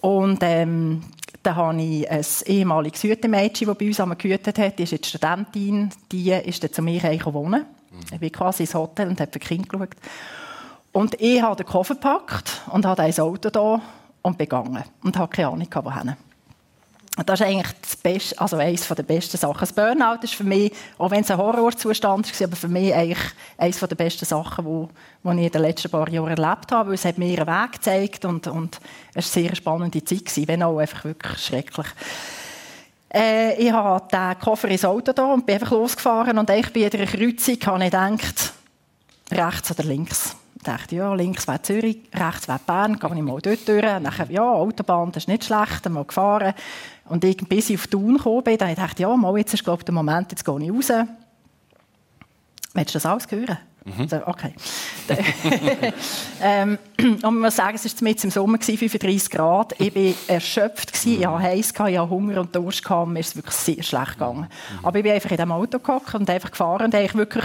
[0.00, 1.02] Und ähm,
[1.42, 5.06] dann habe ich ein ehemaliges Hütemädchen, das bei uns einmal gehütet hat, die ist jetzt
[5.06, 7.66] Studentin, die ist dann zu mir wohnen.
[8.10, 9.90] Ich bin quasi ins Hotel und habe für Kind geschaut.
[10.92, 13.80] Und ich habe den Koffer gepackt und habe ein Auto da
[14.22, 14.84] und begangen.
[15.02, 16.16] Und habe keine Ahnung, wohin.
[17.26, 19.60] Das ist eigentlich das Beste, also eines der besten Sachen.
[19.60, 23.22] Das Burnout ist für mich, auch wenn es ein Horrorzustand war, aber für mich eigentlich
[23.58, 26.88] eines der besten Sachen, die, ich in den letzten paar Jahren erlebt habe.
[26.88, 28.80] Weil es hat mir einen Weg gezeigt und, und
[29.12, 31.86] es war eine sehr spannende Zeit, gewesen, wenn auch einfach wirklich schrecklich.
[33.12, 36.80] Äh, ich habe den Koffer ins Auto da und bin einfach losgefahren und ich bei
[36.80, 38.52] jeder Kreuzung habe ich gedacht,
[39.30, 40.34] rechts oder links.
[40.56, 44.00] Ich dachte, ja, links wäre Zürich, rechts wäre Bern, gehe ich mal dort durch.
[44.00, 46.54] Nachher, ja, Autobahn, das ist nicht schlecht, mal gefahren.
[47.06, 49.64] Und ich, bis ich auf Thun gekommen bin, dann dachte ich, ja, mal, jetzt ist
[49.64, 51.06] glaube ich, der Moment, jetzt gehe ich raus.
[52.74, 53.58] Willst du das alles hören?
[53.84, 54.08] Mhm.
[54.08, 54.54] So, okay.
[56.42, 59.74] ähm, und man muss sagen, es war mit im Sommer, 35 Grad.
[59.78, 63.36] Ich war erschöpft, gewesen, ich hatte heiß, ich hatte Hunger und Durst, mir ist es
[63.36, 64.42] wirklich sehr schlecht gegangen.
[64.42, 64.84] Mhm.
[64.84, 67.44] Aber ich bin einfach in diesem Auto gehockt und einfach gefahren und eigentlich wirklich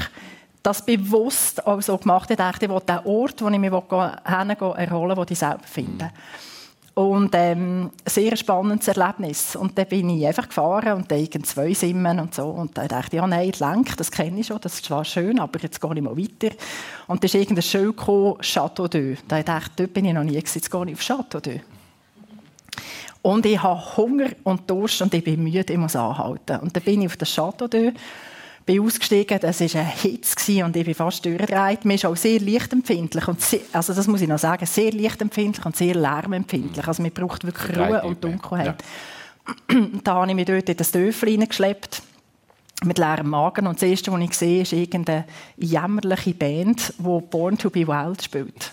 [0.61, 2.29] das bewusst auch so gemacht.
[2.29, 5.63] Ich dachte, ich will den Ort, wo ich mich hingehen erholen will, den ich selber
[5.63, 6.05] finde.
[6.05, 6.11] Mhm.
[6.97, 9.55] Und ähm, sehr spannendes Erlebnis.
[9.55, 12.47] Und dann bin ich einfach gefahren und dann zwei Simmen und so.
[12.47, 15.59] Und dann dachte ich, ja nein, Lenk, das kenne ich schon, das zwar schön, aber
[15.59, 16.55] jetzt gehe ich mal weiter.
[17.05, 19.15] Und dann ist irgendein Schild gekommen, Chateau d'Eu.
[19.27, 21.59] Da dachte ich, dort bin ich noch nie gewesen, jetzt gehe ich auf Chateau d'Eu.
[23.21, 26.61] Und ich habe Hunger und Durst und ich bin müde, ich muss anhalten.
[26.61, 27.93] Und dann bin ich auf das Chateau d'Eu
[28.67, 31.85] bin ausgestiegen, das war ein Hitz und ich bin fast durchgedreht.
[31.85, 33.27] Man ist auch sehr lichtempfindlich.
[33.27, 36.85] Und sehr, also das muss ich noch sagen, sehr lichtempfindlich und sehr lärmempfindlich.
[36.85, 38.83] Also man braucht wirklich Ruhe und Dunkelheit.
[39.71, 39.87] Ja.
[40.03, 42.03] da habe ich mich dort in das Dörfli hineingeschleppt
[42.83, 43.67] mit leerem Magen.
[43.67, 45.23] Und das Erste, was ich sehe, ist irgendeine
[45.55, 48.71] jämmerliche Band, die Born to be Wild spielt.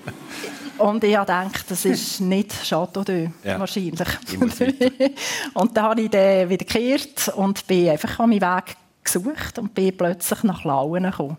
[0.78, 3.58] und ich habe gedacht, das ist nicht Chateau d'Eu, ja.
[3.58, 3.94] wahrscheinlich.
[5.54, 9.74] und dann habe ich dann wieder gekehrt und bin einfach an meinen Weg gesucht und
[9.74, 11.36] bin plötzlich nach Lauen gekommen.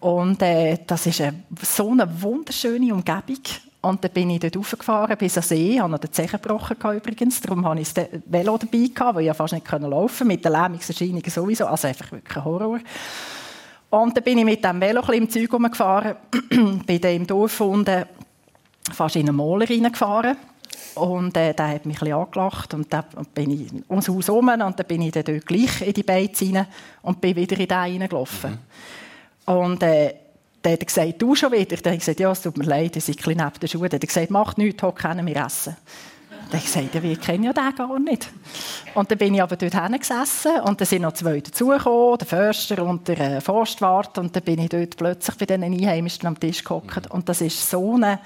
[0.00, 3.42] Und äh, das ist eine, so eine wunderschöne Umgebung.
[3.82, 7.40] Und dann bin ich dort raufgefahren bis an See, Ich hatte den Zehen gebrochen übrigens,
[7.40, 10.52] darum hatte ich das Velo dabei, weil ich ja fast nicht laufen konnte, mit den
[10.52, 12.80] Lähmungserscheinungen sowieso, also einfach wirklich ein Horror.
[13.88, 16.16] Und dann bin ich mit dem Velo im Zeug rumgefahren,
[16.86, 18.04] bin dann im Dorf unten
[18.92, 20.36] fast in eine Maler reingefahren.
[20.94, 24.48] Und äh, der hat mich ein bisschen angelacht und dann bin ich ums Haus herum
[24.48, 26.66] und dann bin ich dann dort gleich in die Beiz rein
[27.02, 28.50] und bin wieder in den reingelaufen.
[28.50, 29.54] Mhm.
[29.54, 30.14] Und äh,
[30.62, 31.76] dann hat er gesagt, du schon wieder?
[31.76, 33.88] Dann habe ich gesagt, ja, es tut mir leid, ich bin neben den Schuhen.
[33.88, 35.76] Dann hat er gesagt, macht nichts, hock können wir essen.
[36.30, 38.28] Dann habe ich gesagt, wir kennen ja den gar nicht.
[38.94, 42.84] Und dann bin ich aber dort gesessen und dann sind noch zwei dazugekommen, der Förster
[42.84, 44.18] und der äh, Forstwart.
[44.18, 47.08] Und dann bin ich dort plötzlich bei diesen Einheimischen am Tisch gehockt.
[47.08, 47.16] Mhm.
[47.16, 48.18] Und das war so eine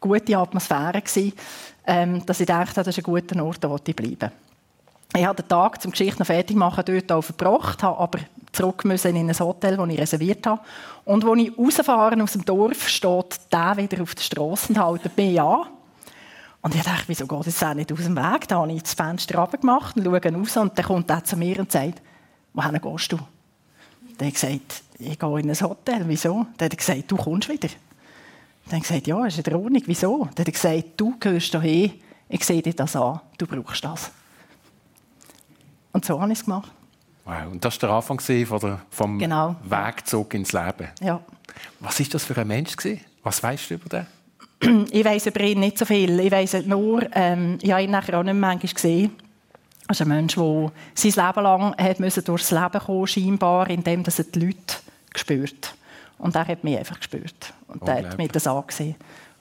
[0.00, 1.32] gute Atmosphäre, gewesen,
[1.84, 4.30] dass ich dachte, das ist ein guter Ort, wo ich bleiben
[5.16, 8.20] Ich habe den Tag zum Geschichte noch fertig machen dort auch verbracht, habe aber
[8.52, 10.60] zurück müssen in ein Hotel, das ich reserviert habe.
[11.04, 15.16] Und als ich rausfahre aus dem Dorf, steht der wieder auf der Straße und hält
[15.16, 15.66] mich an.
[16.60, 18.46] Und ich dachte, wieso geht das auch nicht aus dem Weg?
[18.46, 21.58] Da habe ich das Fenster runtergemacht und schaue raus und dann kommt er zu mir
[21.58, 22.00] und sagt,
[22.52, 23.16] wohin gehst du?
[23.16, 23.26] Dann
[24.18, 26.04] habe ich gesagt, ich gehe in ein Hotel.
[26.06, 26.46] Wieso?
[26.56, 27.68] Dann hat er gesagt, du kommst wieder.
[28.64, 29.82] Dann habe ich gesagt, ja, ist in Ordnung.
[29.86, 30.28] Wieso?
[30.34, 31.90] Dann hat er gesagt, du gehst hierher,
[32.28, 34.10] ich sehe dir das an, du brauchst das.
[35.92, 36.70] Und so habe ich es gemacht.
[37.24, 38.20] Wow, und das war der Anfang
[38.90, 39.56] vom genau.
[39.62, 40.88] Wegzug ins Leben.
[41.00, 41.20] Ja.
[41.80, 42.74] Was war das für ein Mensch?
[43.22, 43.88] Was weißt du über
[44.60, 44.86] den?
[44.90, 46.18] ich weiß über ihn nicht so viel.
[46.18, 49.12] Ich weiß nur, ähm, ich habe ihn nachher auch nicht mehr gesehen.
[49.86, 54.24] Das ist ein Mensch, der sein Leben lang hat durchs Leben kommen scheinbar, indem er
[54.24, 54.76] die Leute
[55.12, 55.74] gespürt
[56.18, 57.52] Und er hat mich einfach gespürt.
[57.68, 58.96] Und er hat mir das angesehen.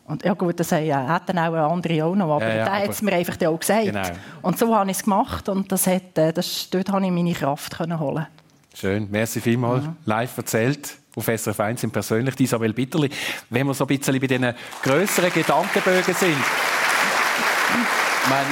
[0.05, 3.01] Und ja gut, das hätten auch andere auch noch, aber ja, ja, der hat es
[3.01, 3.85] mir einfach auch gesagt.
[3.85, 4.09] Genau.
[4.41, 7.33] Und so habe ich es gemacht und das hat, äh, das, dort konnte ich meine
[7.33, 8.27] Kraft holen.
[8.73, 9.85] Schön, merci vielmals.
[9.85, 9.95] Ja.
[10.05, 13.09] Live erzählt auf SRF 1 sind persönlich Isabel Bitterli.
[13.49, 16.37] Wenn wir so ein bisschen bei diesen grösseren Gedankenbögen sind.
[18.29, 18.47] meine,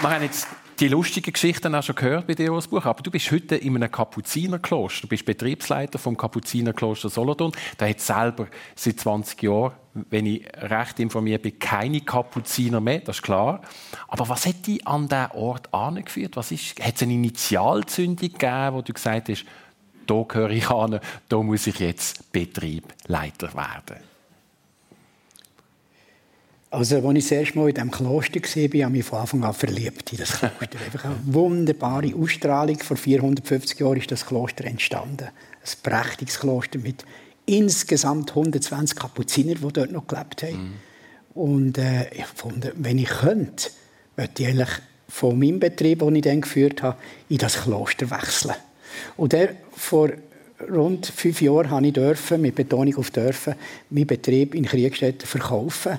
[0.00, 0.46] wir haben jetzt
[0.80, 3.74] die lustigen Geschichten auch schon gehört bei dir das Buch, aber du bist heute in
[3.74, 5.02] einem Kapuzinerkloster.
[5.02, 7.52] Du bist Betriebsleiter vom Kapuzinerkloster Solothurn.
[7.76, 9.72] Da hat selber seit 20 Jahren,
[10.10, 13.60] wenn ich recht informiert bin, keine Kapuziner mehr, das ist klar.
[14.06, 16.36] Aber was hat dich an diesen Ort angeführt?
[16.36, 19.44] Was ist, hat es eine Initialzündung gegeben, wo du gesagt hast,
[20.06, 24.00] da gehöre ich an, da muss ich jetzt Betriebleiter werden?
[26.70, 29.44] Also, als ich das erste Mal in diesem Kloster war, habe ich mich von Anfang
[29.44, 30.78] an verliebt in das Kloster.
[30.84, 32.78] Einfach eine wunderbare Ausstrahlung.
[32.78, 35.28] Vor 450 Jahren ist das Kloster entstanden.
[35.28, 37.04] Ein prächtiges Kloster mit
[37.46, 40.62] insgesamt 120 Kapuzinern, die dort noch gelebt haben.
[40.62, 40.74] Mhm.
[41.40, 43.70] Und äh, ich fand, wenn ich könnte,
[44.16, 44.68] möchte ich eigentlich
[45.08, 46.98] von meinem Betrieb, den ich dann geführt habe,
[47.30, 48.54] in das Kloster wechseln.
[49.16, 50.10] Und der vor
[50.70, 53.54] rund fünf Jahren habe ich dürfen, mit Betonung auf dürfen,
[53.90, 55.98] meinen Betrieb in Kriegstätten verkaufen.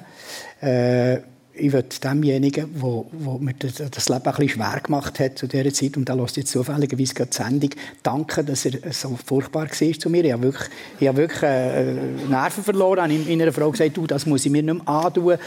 [0.61, 1.19] Äh,
[1.61, 6.07] ich will demjenigen, der mir das Leben bisschen schwer gemacht hat zu dieser Zeit, und
[6.07, 7.69] da lässt jetzt zufälligerweise die Sendung,
[8.01, 10.23] danken, dass er so furchtbar war zu mir.
[10.23, 10.69] Ich habe wirklich,
[10.99, 11.95] ich habe wirklich äh,
[12.29, 13.11] Nerven verloren.
[13.11, 15.37] Ich habe meiner Frau gesagt, du, das muss ich mir nicht mehr antun.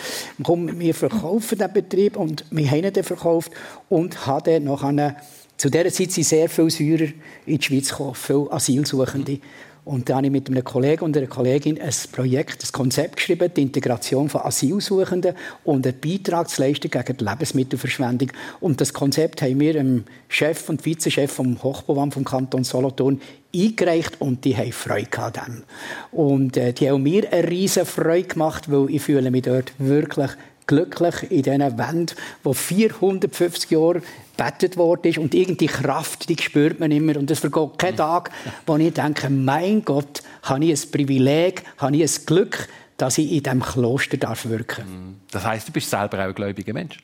[0.42, 3.53] Komm, wir verkaufen den Betrieb und wir haben ihn verkauft
[3.88, 5.16] und habe noch eine
[5.62, 7.07] zu dieser Zeit sind sehr viele Syrer
[7.46, 9.38] in die Schweiz gekommen, viele Asylsuchende.
[9.85, 13.48] Und da habe ich mit einem Kollegen und einer Kollegin ein Projekt, ein Konzept geschrieben,
[13.57, 18.33] die Integration von Asylsuchenden und einen Beitrag zu leisten gegen die Lebensmittelverschwendung.
[18.59, 23.20] Und das Konzept haben wir dem Chef und Vizechef vom Hochbauamt vom Kanton Solothurn
[23.55, 25.62] eingereicht und die haben Freude an dem.
[26.11, 30.31] Und äh, die haben mir eine riesige Freude gemacht, weil ich fühle mich dort wirklich
[30.66, 34.03] glücklich in diesen Wänden, wo 450 Jahre
[34.37, 38.31] bettet worden ist und irgendwie Kraft, die spürt man immer und es vergeht kein Tag,
[38.66, 43.33] wo ich denke, mein Gott, habe ich ein Privileg, habe ich ein Glück, dass ich
[43.33, 45.16] in diesem Kloster darf wirken mhm.
[45.31, 46.98] Das heißt, du bist selber auch ein gläubiger Mensch?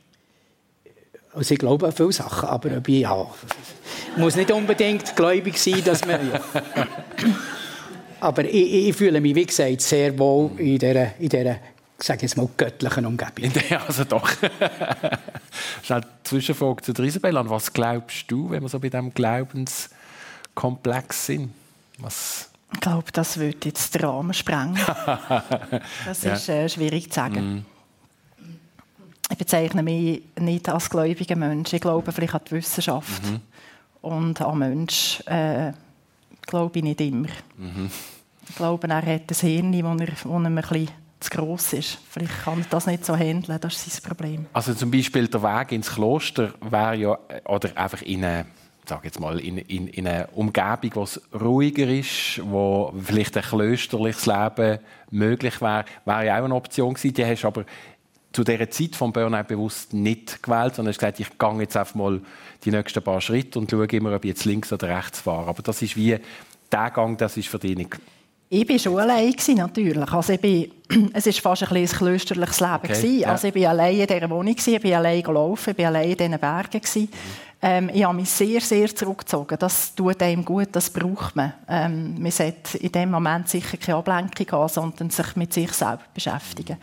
[1.35, 3.27] Also ich glaube an viele Sachen, aber ich, ja,
[4.17, 6.21] muss nicht unbedingt gläubig sein, dass man...
[6.33, 6.41] Ja.
[8.21, 11.57] Aber ich, ich, fühle mich, wie gesagt, sehr wohl in dieser, in dieser
[12.07, 13.51] sage jetzt mal, göttlichen Umgebung.
[13.69, 14.31] Ja, also doch.
[15.83, 17.37] Schnell Zwischenfrage zu Isabel.
[17.37, 21.51] An was glaubst du, wenn wir so bei diesem Glaubenskomplex sind?
[21.99, 24.77] Was ich glaube, das würde jetzt den Rahmen sprengen.
[26.05, 26.35] das ja.
[26.35, 27.55] ist äh, schwierig zu sagen.
[27.55, 27.65] Mm.
[29.31, 31.73] Ich bezeichne mich nicht als gläubiger Mensch.
[31.73, 33.23] Ich glaube vielleicht an die Wissenschaft.
[33.25, 33.41] Mhm.
[34.03, 35.73] Und an Mensch äh,
[36.43, 37.29] glaube ich nicht immer.
[37.57, 37.91] Mhm.
[38.49, 40.89] Ich glaube, er hat ein Hirn, das er, er ein bisschen
[41.21, 41.99] zu gross ist.
[42.11, 44.47] Vielleicht kann er das nicht so handeln, das ist sein Problem.
[44.53, 48.47] Also zum Beispiel der Weg ins Kloster wäre ja, oder einfach in eine
[48.89, 53.43] sage jetzt mal, in, in, in einer Umgebung, wo es ruhiger ist, wo vielleicht ein
[53.43, 54.79] klösterliches Leben
[55.11, 57.15] möglich wäre, wäre ja auch eine Option gewesen.
[57.15, 57.65] Die hast aber
[58.33, 61.95] zu dieser Zeit vom Burnout bewusst nicht gewählt, sondern hast gesagt, ich gehe jetzt einfach
[61.95, 62.21] mal
[62.65, 65.49] die nächsten paar Schritte und schaue immer, ob ich jetzt links oder rechts fahre.
[65.49, 66.19] Aber das ist wie
[66.73, 67.91] der Gang, das ist für dich nicht
[68.51, 70.13] ich war schon allein, natürlich.
[70.13, 70.71] Also ich bin,
[71.13, 72.81] es war fast ein, ein klösterliches Leben.
[72.85, 73.29] Okay, ja.
[73.29, 76.17] also ich war allein in dieser Wohnung, ich bin allein gelaufen, ich bin allein in
[76.17, 76.81] diesen Bergen.
[76.95, 77.09] Mhm.
[77.61, 79.59] Ähm, ich habe mich sehr, sehr zurückgezogen.
[79.59, 81.53] Das tut einem gut, das braucht man.
[81.69, 86.03] Ähm, man sollte in dem Moment sicher keine Ablenkung haben, sondern sich mit sich selber
[86.15, 86.77] beschäftigen.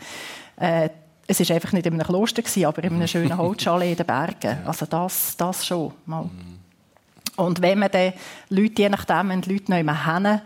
[0.58, 0.90] Äh,
[1.26, 4.58] es war einfach nicht in einem Kloster, aber in einem schönen Holzschale in den Bergen.
[4.66, 5.92] Also das, das schon.
[6.04, 6.24] Mal.
[6.24, 6.58] Mhm.
[7.36, 8.12] Und wenn man dann
[8.50, 10.40] Leute, je nachdem, wenn die Leute nicht mehr haben,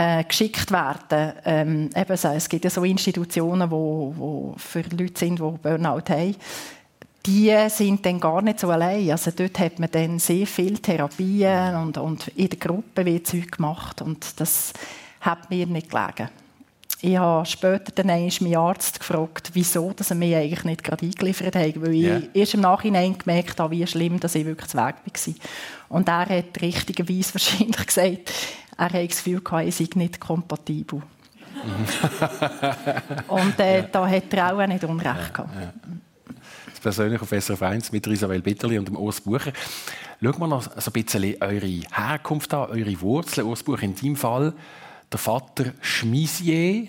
[0.00, 1.34] äh, geschickt werden.
[1.44, 6.08] Ähm, eben so, es gibt ja so Institutionen, wo, wo für Leute sind, die Burnout
[6.08, 6.36] haben.
[7.26, 9.10] Die sind dann gar nicht so allein.
[9.10, 13.52] Also dort hat man dann sehr viele Therapien und, und in der Gruppe wird Zeug
[13.52, 14.72] gemacht und das
[15.20, 16.30] hat mir nicht gelegen.
[17.02, 21.56] Ich habe später dann meinen Arzt gefragt, wieso dass er mich eigentlich nicht gerade eingeliefert
[21.56, 22.18] hat, weil yeah.
[22.18, 25.34] ich erst im Nachhinein gemerkt habe, wie schlimm dass ich wirklich zu Weg war.
[25.88, 28.32] Und er hat richtigerweise wahrscheinlich gesagt,
[28.80, 31.02] er hatte das Gefühl, ich sei nicht kompatibel.
[33.28, 35.54] Und äh, da hat er auch nicht Unrecht gehabt.
[35.54, 35.72] Ja, ja.
[36.80, 39.52] Persönlich auf SRF 1 mit Isabel Bitterli und dem Urs Bucher.
[40.22, 43.46] Schauen wir noch so ein bisschen eure Herkunft an, eure Wurzeln.
[43.46, 44.54] Urs Bucher, in deinem Fall
[45.12, 46.86] der Vater Schmisier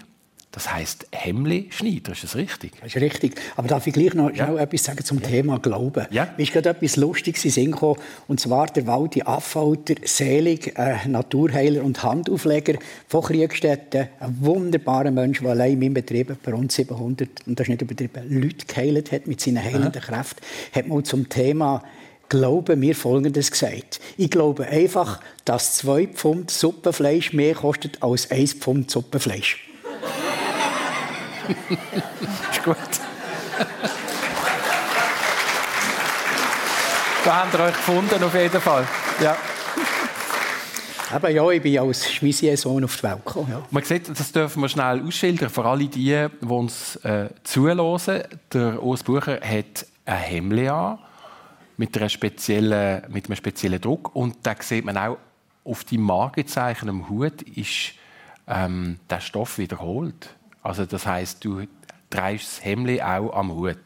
[0.52, 2.74] das heißt Hemli Schneider, ist das richtig?
[2.82, 3.40] Das ist richtig.
[3.56, 4.54] Aber darf ich gleich noch ja.
[4.58, 5.28] etwas sagen zum ja.
[5.30, 6.06] Thema Glauben?
[6.12, 6.34] Ja.
[6.36, 11.08] Mir ist gerade etwas Lustiges in Sinn gekommen, und zwar der Waldi Affalter, selig, äh,
[11.08, 14.10] Naturheiler und Handaufleger von Kriegstätten.
[14.20, 17.82] Ein wunderbarer Mensch, der allein in meinem Betrieb bei rund 700, und das ist nicht
[17.82, 20.16] übertrieben, Leute geheilt hat mit seinen heilenden Aha.
[20.16, 20.42] Kräften,
[20.74, 21.82] hat mal zum Thema
[22.28, 24.00] Glauben mir Folgendes gesagt.
[24.18, 29.71] Ich glaube einfach, dass zwei Pfund Suppenfleisch mehr kostet als ein Pfund Suppenfleisch
[32.52, 32.76] ist gut.
[37.26, 38.88] da habt ihr euch gefunden, auf jeden Fall.
[39.22, 39.38] Ja.
[41.12, 43.48] Aber ja, ich bin als Schmissier-Sohn auf die Welt gekommen.
[43.52, 43.62] Ja.
[43.70, 48.24] Man sieht, das dürfen wir schnell ausschildern, für alle die, die uns äh, zuhören.
[48.54, 51.00] Der Urs Bucher hat ein Hemd an,
[51.78, 54.16] mit, einer speziellen, mit einem speziellen Druck.
[54.16, 55.18] Und da sieht man auch,
[55.64, 57.94] auf die Markenzeichen am Hut ist
[58.48, 60.30] ähm, der Stoff wiederholt.
[60.62, 61.62] Also das heißt, du
[62.10, 63.78] trägst das Hemd auch am Hut.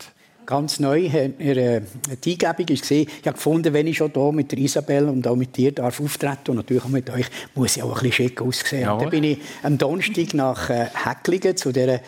[0.45, 1.81] Ganz neu hat mir äh,
[2.23, 3.07] die Eingebung ist gesehen.
[3.19, 5.99] Ich habe gefunden, wenn ich schon hier mit der Isabel und auch mit dir darf
[5.99, 8.81] auftreten und natürlich auch mit euch, muss ich auch ein bisschen schick aussehen.
[8.81, 8.97] Ja.
[8.97, 12.01] Dann bin ich am Donnerstag nach äh, Häcklingen zu der,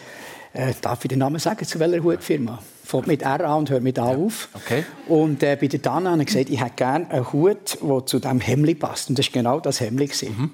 [0.54, 2.60] äh, darf ich den Namen sagen, zu welcher Hutfirma?
[2.84, 4.50] Fängt mit R an und hört mit A auf.
[4.54, 4.86] Okay.
[5.08, 8.20] Und äh, bei der Dana habe ich gesagt, ich hätte gerne einen Hut, der zu
[8.20, 9.10] diesem Hemd passt.
[9.10, 10.00] Und das war genau das Hemd.
[10.00, 10.52] Mhm.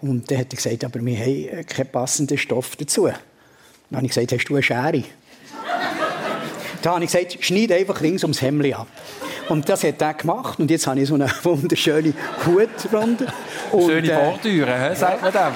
[0.00, 3.08] Und dann hat er gesagt, aber wir haben äh, keinen passenden Stoff dazu.
[3.94, 5.04] Dann habe ich gesagt, hast du eine Schere?
[6.82, 8.88] Dann habe ich gesagt, schneid einfach rings ums Hemd ab.
[9.48, 10.58] Und das hat er gemacht.
[10.58, 12.12] Und jetzt habe ich so eine wunderschöne
[12.44, 13.32] Hut drunter.
[13.70, 15.52] Schöne äh, Bordüre, sagt man dem.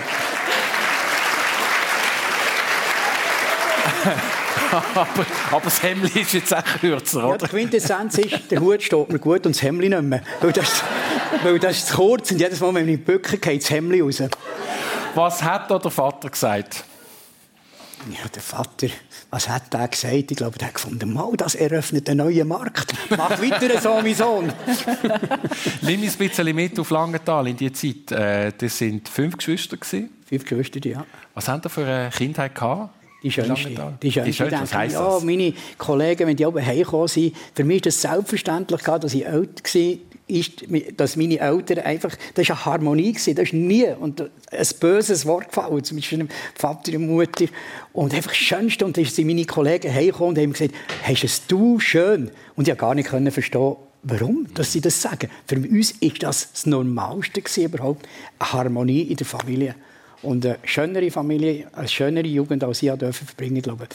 [4.95, 7.31] aber, aber, das Hemd ist jetzt auch kürzer, oder?
[7.31, 10.23] Ja, die Quintessenz ist, der Hut steht mir gut und das Hemd nicht mehr.
[10.41, 10.85] Weil das,
[11.43, 14.23] weil das ist zu kurz und jedes Mal, wenn ich Böcke geht das Hemd raus.
[15.17, 16.85] Was hat da der Vater gesagt?
[18.11, 18.89] Ja, der Vater,
[19.31, 20.31] was hat der gesagt?
[20.31, 22.93] Ich glaube, der hat gefunden, mal, das eröffnet einen neuen Markt.
[23.11, 24.53] Mach weiter so, mein Sohn.
[25.83, 28.13] Nimm uns ein bisschen mit auf Langenthal in die Zeit.
[28.13, 29.77] Äh, das waren fünf Geschwister.
[29.79, 31.05] Fünf Geschwister, ja.
[31.35, 32.95] Was haben Sie für eine Kindheit gehabt?
[33.23, 33.99] Die schönste.
[34.01, 37.65] Die schönste, die schönste was heisst ja, meine Kollegen, wenn die oben heimgekommen sind, für
[37.65, 39.99] mich ist es selbstverständlich, dass ich älter war
[40.29, 40.65] ist,
[40.97, 45.49] dass meine Eltern einfach, das war eine Harmonie, das ist nie und ein böses Wort
[45.49, 47.47] gefallen zwischen Vater und Mutter.
[47.93, 51.47] Und einfach das Schönste, und dann sind meine Kollegen heimgekommen und haben gesagt, hast es
[51.47, 52.31] du schön?
[52.57, 55.29] Und ich konnte gar nicht verstehen, warum dass sie das sagen.
[55.47, 58.07] Für uns ist das das Normalste überhaupt,
[58.39, 59.75] eine Harmonie in der Familie.
[60.23, 63.87] Und eine schönere Familie, eine schönere Jugend als ich dürfen verbringen, glaube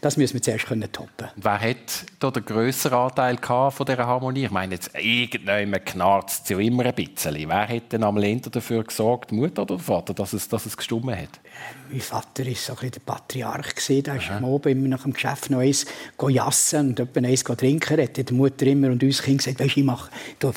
[0.00, 1.28] das müssen wir zuerst können toppen.
[1.36, 4.44] Wer hat da den grösseren Anteil von dieser Harmonie?
[4.46, 7.48] Ich meine, jetzt irgendjemand knarzt es ja immer ein bisschen.
[7.48, 11.16] Wer hat denn am Ende dafür gesorgt, Mutter oder Vater, dass es, dass es gestummen
[11.16, 11.40] hat?
[11.90, 13.74] Mein Vater war so ein der Patriarch.
[13.88, 15.86] Der ist am Abend immer nach dem Geschäft noch eins
[16.28, 17.98] jassen und etwa eins trinken.
[17.98, 20.10] Er hat die Mutter immer und uns Kinder gesagt, weißt, ich mache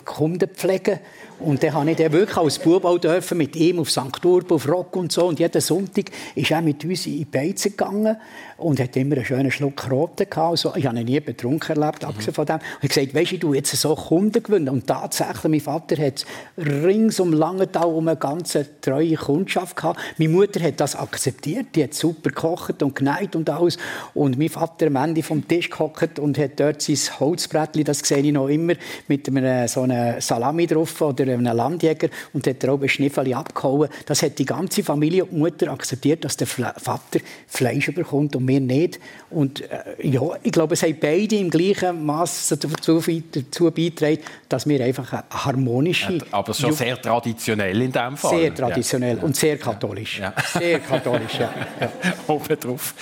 [0.03, 0.99] Kunden pflegen.
[1.39, 4.23] Und dann habe ich dann wirklich als Bub auch dürfen, mit ihm auf St.
[4.23, 5.25] Urb, auf Rock und so.
[5.25, 8.17] Und jeden Sonntag ist er mit uns in die Beizen gegangen
[8.61, 10.59] und hat immer einen schönen Schluck Rote gehabt.
[10.59, 10.73] So.
[10.75, 12.09] Ich habe ihn nie betrunken erlebt, mhm.
[12.09, 12.55] abgesehen von dem.
[12.55, 14.69] Und ich gesagt, weißt du, du jetzt so Kunden gewinnen.
[14.69, 16.25] Und tatsächlich, mein Vater hat
[16.57, 19.99] rings um Langenthal um eine ganze treue Kundschaft gehabt.
[20.17, 21.67] Meine Mutter hat das akzeptiert.
[21.75, 23.77] Die hat super gekocht und geneigt und alles.
[24.13, 28.19] Und mein Vater am Ende vom Tisch gehockt und hat dort sein Holzbrettchen, das sehe
[28.19, 28.73] ich noch immer,
[29.07, 33.33] mit einem, so einer Salami drauf oder einem Landjäger und hat er auch ein Schniffel
[33.33, 33.89] abgehauen.
[34.05, 38.45] Das hat die ganze Familie und die Mutter akzeptiert, dass der Vater Fleisch bekommt und
[38.51, 38.99] wir nicht.
[39.29, 44.67] Und äh, ja, ich glaube, es haben beide im gleichen Maß dazu, dazu beigetragen, dass
[44.67, 46.13] wir einfach eine harmonische...
[46.13, 48.37] Ja, aber schon sehr traditionell in dem Fall.
[48.37, 49.23] Sehr traditionell ja.
[49.23, 50.19] und sehr katholisch.
[50.19, 50.33] Ja.
[50.53, 51.53] Sehr katholisch, ja.
[52.27, 52.93] Oben drauf.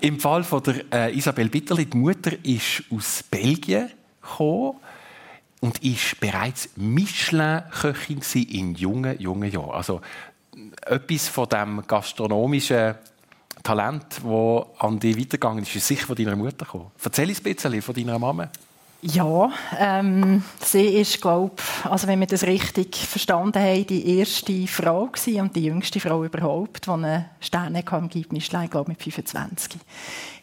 [0.00, 4.76] Im Fall von der äh, Isabel Bitterli, die Mutter ist aus Belgien gekommen
[5.60, 8.20] und ist bereits Michelin-Köchin
[8.50, 9.70] in jungen, jungen Jahren.
[9.70, 10.00] Also
[10.86, 12.96] etwas von dem gastronomischen
[13.64, 16.92] Talent, das an dich weitergegangen ist, ist sicher von deiner Mutter gekommen.
[17.02, 18.50] Erzähl uns ein bisschen von deiner Mama.
[19.06, 21.56] Ja, ähm, sie ist, glaube
[21.90, 26.24] also wenn wir das richtig verstanden haben, die erste Frau gewesen und die jüngste Frau
[26.24, 29.78] überhaupt, die einen Stern im Michelin, glaube mit 25.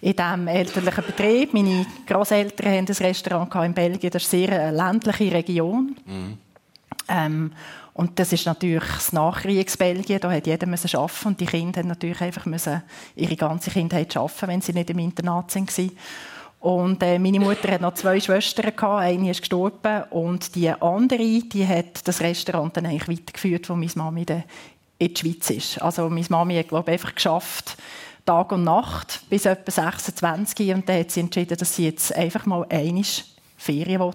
[0.02, 1.54] In diesem elterlichen Betrieb.
[1.56, 4.12] Meine Großeltern haben ein Restaurant in Belgien.
[4.12, 5.96] Das ist eine sehr ländliche Region.
[6.06, 6.38] Mhm.
[7.08, 7.52] Ähm,
[7.94, 10.20] und das ist natürlich das Nachkriegsbelgien.
[10.20, 12.84] Da hat jeder müssen arbeiten und die Kinder haben natürlich einfach müssen
[13.16, 15.92] ihre ganze Kindheit arbeiten, wenn sie nicht im Internat waren.
[16.62, 19.02] Und äh, meine Mutter hat noch zwei Schwestern gehabt.
[19.02, 23.92] Eine ist gestorben und die andere, die hat das Restaurant dann eigentlich weitergeführt, wo meine
[23.96, 24.26] Mami
[25.00, 25.82] in die Schweiz ist.
[25.82, 27.78] Also meine Mami hat glaube einfach geschafft
[28.26, 32.46] Tag und Nacht bis etwa 26 und dann hat sie entschieden, dass sie jetzt einfach
[32.46, 33.24] mal einisch
[33.62, 34.14] Ferien will.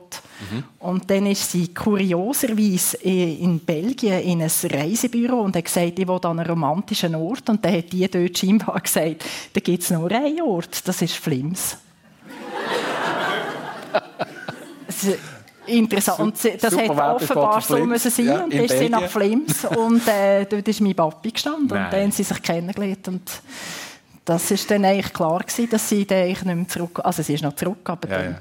[0.51, 0.65] Mhm.
[0.81, 6.19] Und dann ist sie kurioserweise in Belgien in ein Reisebüro und hat gesagt, ich will
[6.23, 7.49] an einen romantischen Ort.
[7.49, 11.15] Und dann hat die dort scheinbar gesagt, da gibt es nur einen Ort, das ist
[11.15, 11.79] Flims.
[15.67, 16.37] interessant.
[16.61, 18.27] Das Super hätte offenbar so müssen sein.
[18.27, 21.69] Ja, und dann ist sie nach Flims und äh, dort ist mein Papi gestanden.
[21.69, 21.85] Nein.
[21.85, 23.09] Und dann haben sie sich kennengelernt.
[23.09, 23.31] Und
[24.25, 27.01] das war dann eigentlich klar gewesen, dass sie dann nicht mehr zurück...
[27.05, 28.41] Also sie ist noch zurück, aber ja, dann, ja.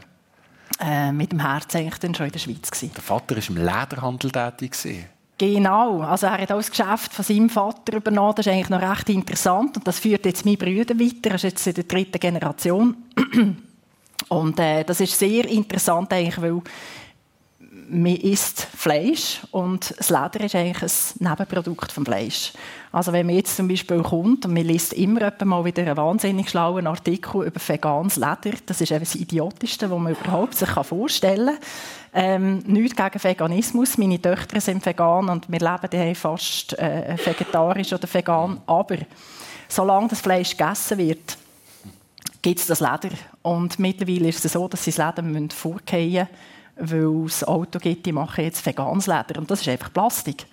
[0.80, 2.92] Äh, mit dem Herz eigentlich dann schon in der Schweiz gewesen.
[2.94, 4.72] Der Vater war im Lederhandel tätig.
[4.72, 5.06] Gewesen.
[5.38, 8.34] Genau, also er hat auch das Geschäft von seinem Vater übernommen.
[8.36, 11.32] Das ist eigentlich noch recht interessant und das führt jetzt meine Brüder weiter.
[11.32, 12.96] Er ist jetzt in der dritten Generation.
[14.30, 16.62] Und äh, das ist sehr interessant eigentlich, weil
[17.90, 22.54] man isst Fleisch und das Leder ist eigentlich ein Nebenprodukt vom Fleisch.
[22.92, 26.50] Also wenn man jetzt zum Beispiel kommt und man liest immer mal wieder einen wahnsinnig
[26.50, 31.58] schlauen Artikel über veganes Leder, das ist das Idiotischste, was man überhaupt sich vorstellen kann.
[32.14, 33.98] Ähm, nichts gegen Veganismus.
[33.98, 38.62] Meine Töchter sind vegan und wir leben die fast äh, vegetarisch oder vegan.
[38.66, 38.98] Aber
[39.68, 41.38] solange das Fleisch gegessen wird,
[42.42, 43.14] gibt es das Leder.
[43.42, 46.28] Und mittlerweile ist es so, dass sie das Leder vorgehen müssen,
[46.78, 49.40] weil es Auto gibt, die machen jetzt veganes Leder.
[49.40, 50.46] Und das ist einfach Plastik.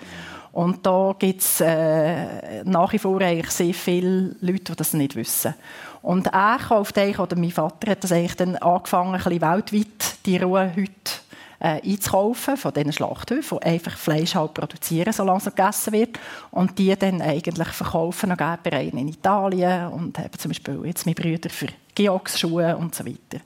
[0.53, 5.17] Und da gibt es äh, nach wie vor eigentlich sehr viele Leute, die das nicht
[5.17, 5.55] wissen.
[6.03, 10.27] Und er kauft eigentlich, oder mein Vater hat das eigentlich dann angefangen, ein bisschen weltweit
[10.27, 11.13] die Ruhehütte
[11.59, 16.19] äh, einzukaufen von diesen Schlachthöfen, die einfach Fleisch halt produzieren, solange es gegessen wird.
[16.51, 21.15] Und die dann eigentlich verkaufen noch gerne in Italien und haben zum Beispiel jetzt meine
[21.15, 23.43] Brüder für Georgsschuhe und so weiter.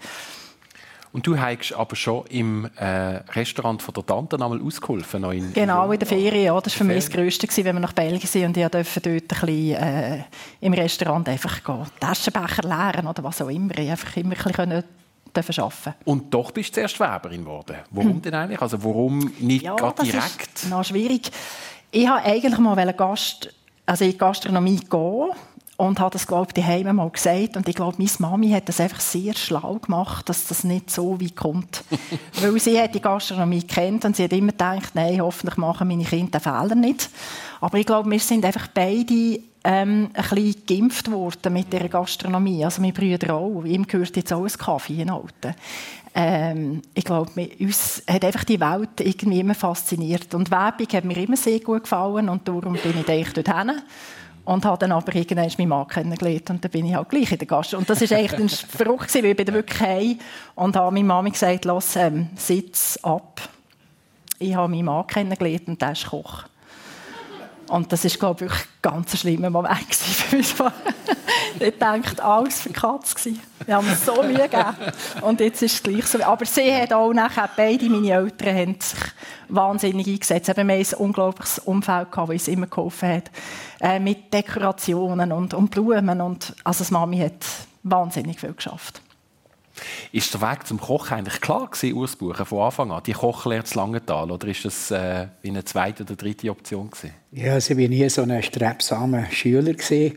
[1.16, 2.84] Und du hast aber schon im äh,
[3.32, 5.24] Restaurant von der Tante einmal ausgeholfen?
[5.32, 6.44] In, genau, in der Ferien.
[6.44, 6.60] Ja.
[6.60, 9.14] Das war für mich das Größte, wenn wir nach Belgien sind und ich durfte dort
[9.14, 10.24] ein bisschen, äh,
[10.60, 13.78] im Restaurant einfach gehen, Taschenbecher leeren oder was auch immer.
[13.78, 14.84] Ich einfach immer ein
[15.32, 17.76] bisschen arbeiten Und doch bist du zuerst Weberin geworden.
[17.92, 18.20] Warum hm.
[18.20, 18.60] denn eigentlich?
[18.60, 20.50] Also warum nicht ja, direkt?
[20.52, 21.30] Das ist noch schwierig.
[21.92, 23.54] Ich wollte eigentlich mal Gast,
[23.86, 25.30] also in die Gastronomie gehen
[25.76, 28.80] und habe das glaube ich daheim mal gesagt und ich glaube meine Mami hat das
[28.80, 31.84] einfach sehr schlau gemacht, dass das nicht so wie kommt,
[32.40, 36.04] weil sie hat die Gastronomie kennt und sie hat immer gedacht, nein, hoffentlich machen meine
[36.04, 37.10] Kinder den Fehler nicht.
[37.60, 42.64] Aber ich glaube, wir sind einfach beide ähm, ein bisschen geimpft worden mit der Gastronomie.
[42.64, 43.64] Also meine Brüder auch.
[43.64, 45.54] Ihm gehört jetzt auch ein Kaffee in Alten.
[46.14, 50.34] Ähm, ich glaube, uns hat einfach die Welt irgendwie immer fasziniert.
[50.34, 53.82] Und Werbung hat mir immer sehr gut gefallen und darum bin ich eigentlich dorthin.
[54.46, 57.38] Und habe dann aber irgendwann meinen Mann kennengelernt und dann bin ich halt gleich in
[57.38, 57.74] der Gast.
[57.74, 60.18] Und das war eigentlich ein verrückt, weil ich bin wirklich heim
[60.54, 63.42] und habe meiner Mami gesagt, los, ähm, sitz ab.
[64.38, 66.44] Ich habe meinen Mann kennengelernt und der ist Koch.
[67.68, 70.54] Und das ist, glaube ich, ganz schlimmer Moment für uns.
[71.60, 73.34] ich dachte, alles für die Katze.
[73.64, 74.76] Wir haben so Mühe gegeben.
[75.22, 76.22] Und jetzt ist es gleich so.
[76.22, 79.00] Aber sie hat auch nachher, beide meine Eltern haben sich
[79.48, 80.48] wahnsinnig eingesetzt.
[80.48, 83.30] Wir haben ein unglaubliches Umfeld gehabt, das uns immer geholfen hat.
[83.80, 86.20] Äh, mit Dekorationen und, und Blumen.
[86.20, 87.44] Und, also das Mami hat
[87.82, 89.02] wahnsinnig viel geschafft.
[90.10, 93.02] Ist der Weg zum Kochen eigentlich klar gewesen, Ursbuchen, von Anfang an?
[93.04, 94.30] Die Kochlehre zu Langenthal?
[94.30, 97.12] Oder ist das äh, eine zweite oder dritte Option gewesen?
[97.32, 99.74] Ja, also ich war nie so ein strebsamer Schüler.
[99.74, 100.16] Gewesen.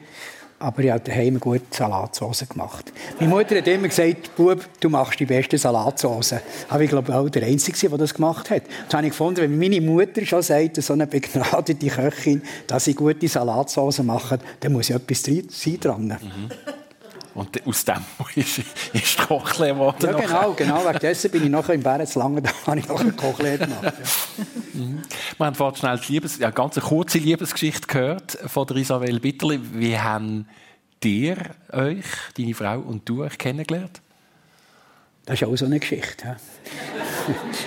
[0.59, 2.91] Aber ich habe daheim gut Salatsauce gemacht.
[3.17, 6.35] Meine Mutter hat immer gesagt, Bub, du machst die beste Salatsauce.
[6.67, 8.63] Aber ich glaube auch der Einzige, der das gemacht hat.
[8.85, 12.93] Das habe ich gefunden, wenn meine Mutter schon sagt, so eine begnadete Köchin, dass sie
[12.93, 16.07] gute Salatsauce macht, dann muss ja etwas sein dran.
[16.07, 16.49] Mhm.
[17.35, 18.03] Und aus dem
[18.35, 19.97] ist, ist Kochlehre geworden.
[20.01, 20.85] Ja, genau, genau.
[20.85, 23.59] Wegen dessen bin ich nachher im Bären zu lange, da habe ich noch eine Kochlehre
[23.59, 23.83] gemacht.
[23.83, 24.45] Ja.
[24.79, 25.01] Mhm.
[25.37, 29.19] Wir haben vorhin schnell die Liebes, ja, ganz eine kurze Liebesgeschichte gehört von der Isabel
[29.19, 29.59] Bitterli.
[29.73, 30.47] Wie haben
[31.03, 31.37] dir
[31.71, 32.05] euch,
[32.37, 34.01] deine Frau und du euch kennengelernt?
[35.29, 36.25] Das ist auch so eine Geschichte.
[36.25, 36.37] Ja.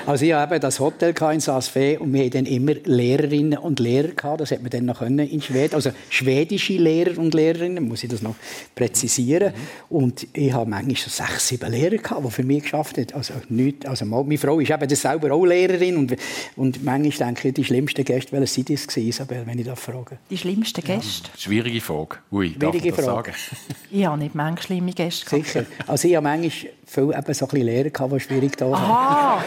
[0.06, 4.08] Also ich habe das Hotel in Saas-Fee und wir hatten dann immer Lehrerinnen und Lehrer
[4.08, 4.40] gehabt.
[4.40, 5.76] Das hat man dann noch in Schweden.
[5.76, 8.34] Also schwedische Lehrer und Lehrerinnen, muss ich das noch
[8.74, 9.52] präzisieren.
[9.54, 9.96] Mhm.
[9.96, 13.06] Und ich habe manchmal so sechs, sieben Lehrer gehabt, die für mich geschafft haben.
[13.14, 16.16] Also nicht, also meine Frau ist eben selber auch Lehrerin und,
[16.56, 19.78] und manchmal denke ich, die schlimmsten Gäste, welche sind das gewesen, Isabel, wenn ich das
[19.78, 20.18] frage?
[20.30, 21.30] Die schlimmsten Gäste?
[21.32, 21.38] Ja.
[21.38, 22.16] Schwierige Frage.
[22.32, 23.30] Ui, Schwierige Frage.
[23.30, 23.56] Sagen?
[23.92, 25.46] ich habe nicht manchmal schlimme Gäste gehabt.
[25.46, 25.66] Sicher.
[25.86, 29.42] Also ich habe manchmal viel eben so ein bisschen Lehrer gehabt, die schwierig da Aha!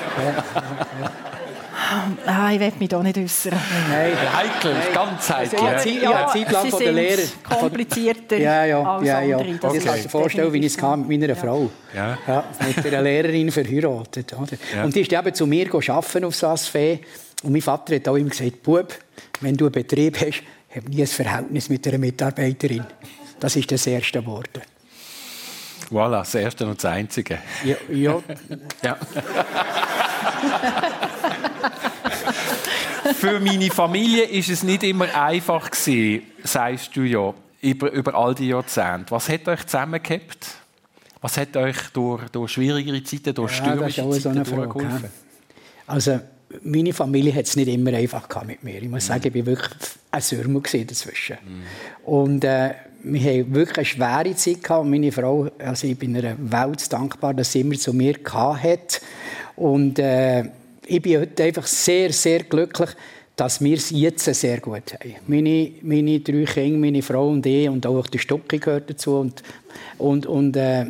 [2.26, 3.54] Ah, ich will mich da nicht äußern.
[3.90, 4.88] Nein, heikel, Nein.
[4.94, 5.60] ganz heikel.
[5.60, 7.26] Also, ich habe Zeit lang von den Lehrern.
[7.44, 9.38] komplizierter ja, ja, als ja, ja.
[9.38, 9.58] andere.
[9.58, 9.82] Das okay.
[9.84, 11.36] kannst du dir vorstellen, wie ich es mit meiner ja.
[11.36, 11.70] Frau.
[11.96, 12.18] Ja.
[12.28, 14.34] Ja, mit einer Lehrerin verheiratet.
[14.34, 14.58] Oder?
[14.76, 14.84] Ja.
[14.84, 17.02] Und die ist eben zu mir arbeiten auf Sassfee.
[17.44, 18.94] Und mein Vater hat auch immer gesagt, Bub,
[19.42, 20.44] wenn du einen Betrieb hast,
[20.76, 22.86] hab nie ein Verhältnis mit einer Mitarbeiterin.
[23.40, 24.60] Das ist das erste Wort.
[25.92, 27.40] Voilà, das erste und das einzige.
[27.64, 27.76] Ja.
[27.90, 28.22] ja.
[28.84, 28.98] ja.
[33.14, 38.36] Für meine Familie ist es nicht immer einfach gewesen, sagst du ja, über, über all
[38.36, 39.12] die Jahrzehnte.
[39.12, 40.56] Was hat euch zusammengehabt?
[41.22, 45.10] Was hat euch durch, durch schwierigere Zeiten, durch ja, stürmische Zeiten so durchgeholfen?
[45.88, 46.20] Also,
[46.64, 48.82] meine Familie hat es nicht immer einfach mit mir.
[48.82, 49.08] Ich muss mhm.
[49.08, 49.72] sagen, ich war wirklich
[50.12, 51.38] ein Sürmer dazwischen.
[51.44, 52.10] Mhm.
[52.10, 52.76] Und äh,
[53.08, 54.88] wir hatten wirklich eine schwere Zeit gehabt.
[54.88, 59.02] Meine Frau, also ich bin einer Welt dankbar, dass sie immer zu mir hat.
[59.56, 60.44] Und äh,
[60.88, 62.90] ich bin heute einfach sehr, sehr glücklich,
[63.36, 65.16] dass wir es jetzt sehr gut haben.
[65.28, 69.20] Meine, meine drei Kinder, meine Frau und ich und auch der Stocki gehört dazu.
[69.20, 69.44] Und,
[69.98, 70.86] und, und äh,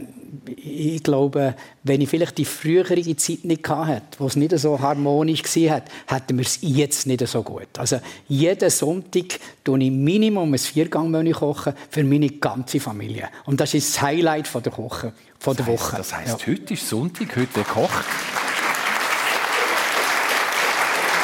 [0.56, 5.44] ich glaube, wenn ich vielleicht die frühere Zeit nicht hatte, wo es nicht so harmonisch
[5.44, 7.68] war, hätten wir es jetzt nicht so gut.
[7.78, 13.30] Also jeden Sonntag koche ich Minimum ein Viergangmenü kochen für meine ganze Familie.
[13.46, 15.98] Und das ist das Highlight von der, Koche, von der Woche.
[15.98, 16.48] Das heisst, ja.
[16.54, 18.06] heute ist Sonntag, heute kocht.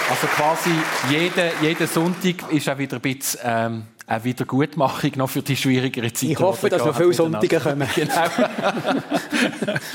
[0.10, 0.72] Also quasi
[1.10, 6.12] jeden, jeden Sonntag ist auch wieder ein bisschen ähm, eine Wiedergutmachung noch für die schwierigere
[6.12, 6.32] Zeit.
[6.32, 7.88] Ich hoffe, dass noch viele Sonntage kommen.
[7.96, 8.24] Genau.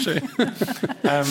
[0.03, 0.23] Schön.
[1.05, 1.27] ähm,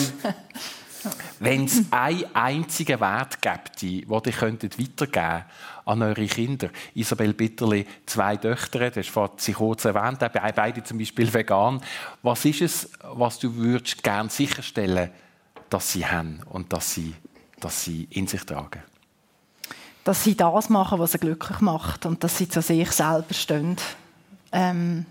[1.40, 5.44] wenn es einen einzigen Wert gibt, den ihr weitergeben
[5.84, 6.70] an eure Kinder.
[6.94, 10.18] Isabel Bitterli, zwei Töchter, das hast du kurz erwähnt,
[10.54, 11.80] beide zum Beispiel vegan.
[12.22, 15.10] Was ist es, was du würdest gerne sicherstellen,
[15.70, 17.14] dass sie haben und dass sie,
[17.60, 18.82] dass sie in sich tragen?
[20.06, 23.76] Dass sie das machen, was sie glücklich macht und dass sie zu sich selber stehen.
[24.52, 25.04] Ähm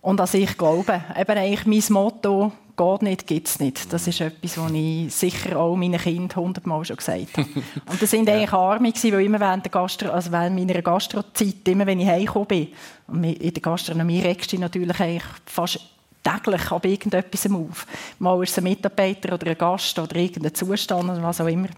[0.00, 3.92] und dass ich glaube, eben eigentlich mein Motto, geht nicht, gibt es nicht.
[3.92, 7.48] Das ist etwas, was ich sicher auch meinen Kindern hundertmal schon gesagt habe.
[7.90, 11.86] Und das sind eigentlich Arme, weil immer während, der Gastro, also während meiner Gastrozeit, immer
[11.86, 12.68] wenn ich heimgekommen bin,
[13.08, 15.80] und in der Gastronomie regst du natürlich eigentlich fast
[16.24, 17.86] täglich ab irgendetwas auf.
[18.18, 21.68] Mal ist es ein Mitarbeiter oder ein Gast oder irgendein Zustand oder was auch immer.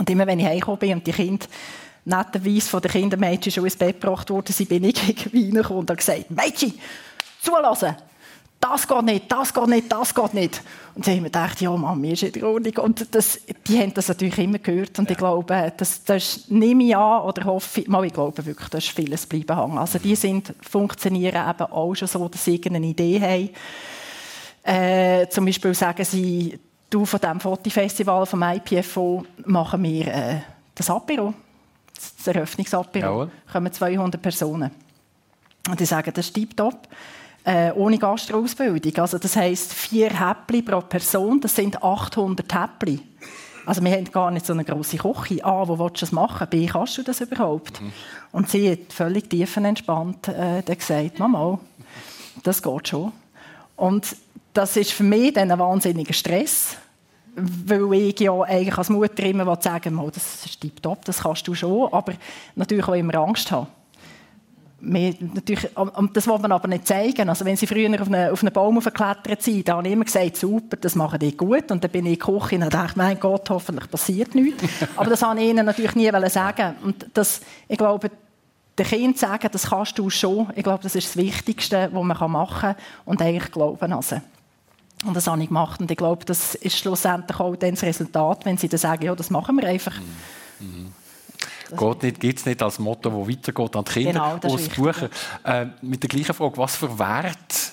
[0.00, 1.46] Und immer wenn ich heimgekommen bin und die Kinder
[2.06, 5.90] netterweise von den Kindermädchen schon ins Bett gebracht wurden, sie bin ich irgendwie reingekommen und
[5.90, 6.72] habe gesagt, Mädchen,
[7.42, 7.96] zulassen!
[8.58, 10.62] Das geht nicht, das geht nicht, das geht nicht.
[10.94, 12.76] Und sie haben mir gedacht, ja, Mami, ist in Ordnung.
[12.84, 14.98] Und das, die haben das natürlich immer gehört.
[14.98, 18.86] Und ich glaube, das, das nehme ich an oder hoffe, mal, ich glaube wirklich, dass
[18.86, 19.78] vieles bleiben hängen.
[19.78, 23.50] Also die sind, funktionieren eben auch schon so, dass sie eine Idee haben.
[24.62, 26.58] Äh, zum Beispiel sagen sie,
[26.90, 30.40] du von dem Fotofestival vom IPFO machen wir äh,
[30.74, 31.32] das Apero,
[31.94, 33.24] das Eröffnungsapero.
[33.24, 33.30] Ja.
[33.52, 34.70] kommen 200 Personen.
[35.68, 36.88] Und die sagen, das ist tiptop.
[37.44, 38.96] Äh, ohne Gastroausbildung.
[38.98, 43.00] Also das heisst, vier Häppli pro Person, das sind 800 Häppli.
[43.64, 45.44] Also wir haben gar nicht so eine grosse Küche.
[45.44, 46.46] A, wo willst du das machen?
[46.50, 47.80] B, kannst du das überhaupt?
[47.80, 47.92] Mhm.
[48.32, 51.58] Und sie hat völlig tiefenentspannt äh, gesagt, Mama,
[52.42, 53.12] das geht schon.
[53.76, 54.16] Und
[54.52, 56.76] das ist für mich dann ein wahnsinniger Stress,
[57.36, 61.54] weil ich ja eigentlich als Mutter immer sagen will, das ist tiptop, das kannst du
[61.54, 62.14] schon, aber
[62.54, 63.68] natürlich auch immer Angst haben.
[64.82, 65.68] Mehr, natürlich,
[66.14, 67.28] das wollen wir aber nicht zeigen.
[67.28, 70.06] Also wenn sie früher auf einen, auf einen Baum geklettert sind, dann habe ich immer
[70.06, 71.70] gesagt, super, das machen die gut.
[71.70, 74.64] Und dann bin ich in die Küche und dachte, mein Gott, hoffentlich passiert nichts.
[74.96, 76.76] aber das wollte ich ihnen natürlich nie sagen.
[76.82, 78.10] Und das, ich glaube,
[78.78, 82.30] den Kindern sagen, das kannst du schon, ich glaube, das ist das Wichtigste, was man
[82.30, 84.22] machen kann und eigentlich glauben an sie.
[85.04, 85.80] Und das habe ich gemacht.
[85.80, 89.14] Und ich glaube, das ist schlussendlich auch dann das Resultat, wenn sie dann sagen, ja,
[89.14, 89.98] das machen wir einfach.
[90.60, 90.66] Mhm.
[90.66, 90.92] mhm.
[91.76, 95.08] Geht nicht, gibt es nicht als Motto, das weitergeht an die Kinder genau, aus Buchen.
[95.44, 97.72] Äh, mit der gleichen Frage, was für Wert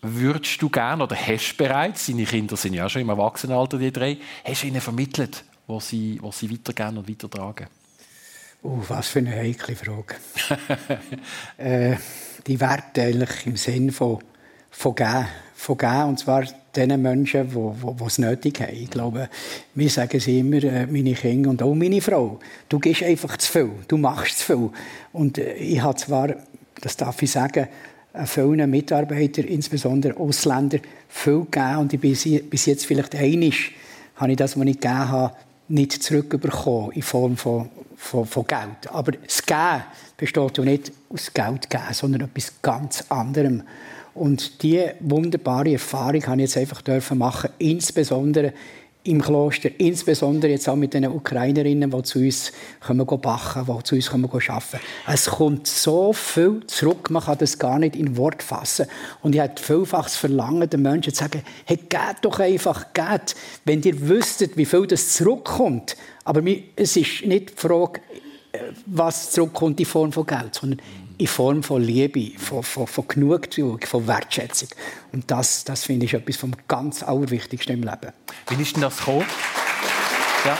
[0.00, 3.92] würdest du gerne oder hast du bereits, seine Kinder sind ja schon im Erwachsenenalter, die
[3.92, 7.66] drei, hast du ihnen vermittelt, was sie, was sie weitergeben und weitertragen?
[8.62, 10.16] Oh, was für eine heikle Frage.
[11.58, 11.96] äh,
[12.46, 14.20] die Werte eigentlich im Sinn von,
[14.70, 15.26] von geben.
[15.54, 16.44] Von geben, und zwar
[16.76, 18.74] den Menschen, die es nötig haben.
[18.74, 19.28] Ich glaube,
[19.74, 22.38] wir sagen es immer, äh, meine Kinder und auch meine Frau,
[22.68, 24.70] du gehst einfach zu viel, du machst zu viel.
[25.12, 26.34] Und äh, ich habe zwar,
[26.80, 27.68] das darf ich sagen,
[28.12, 33.72] äh, vielen Mitarbeitern, insbesondere Ausländer, viel gegeben und ich bin bis jetzt vielleicht einig,
[34.16, 35.34] habe ich das, was ich gegeben habe,
[35.68, 38.90] nicht zurückbekommen in Form von, von, von Geld.
[38.90, 39.84] Aber das Geben
[40.16, 43.62] besteht ja nicht aus Geld geben, sondern etwas ganz anderem.
[44.16, 48.52] Und diese wunderbare Erfahrung habe ich jetzt einfach dürfen machen, insbesondere
[49.06, 53.94] im Kloster, insbesondere jetzt auch mit den Ukrainerinnen, die zu uns kommen backen, die zu
[53.94, 54.80] uns kommen arbeiten.
[55.06, 58.86] Es kommt so viel zurück, man kann das gar nicht in Wort fassen.
[59.22, 63.36] Und ich habe vielfach das Verlangen, den Menschen zu sagen, hey, geht doch einfach, geht.
[63.64, 65.96] Wenn ihr wüsstet, wie viel das zurückkommt.
[66.24, 66.42] Aber
[66.74, 68.00] es ist nicht die Frage,
[68.52, 70.80] äh, was zurückkommt in Form von Geld, sondern
[71.18, 74.68] in Form von Liebe, von, von, von Genugtuung, von Wertschätzung.
[75.12, 78.12] Und das, das finde ich etwas vom ganz Allerwichtigsten im Leben.
[78.48, 79.26] Wie ist denn das gekommen?
[80.44, 80.58] Ja.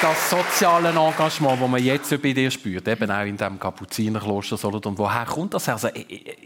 [0.00, 4.96] das soziale Engagement, das man jetzt bei dir spürt, eben auch in diesem Kapuzinerkloster Solothurn,
[4.96, 5.68] woher kommt das?
[5.68, 5.88] Also,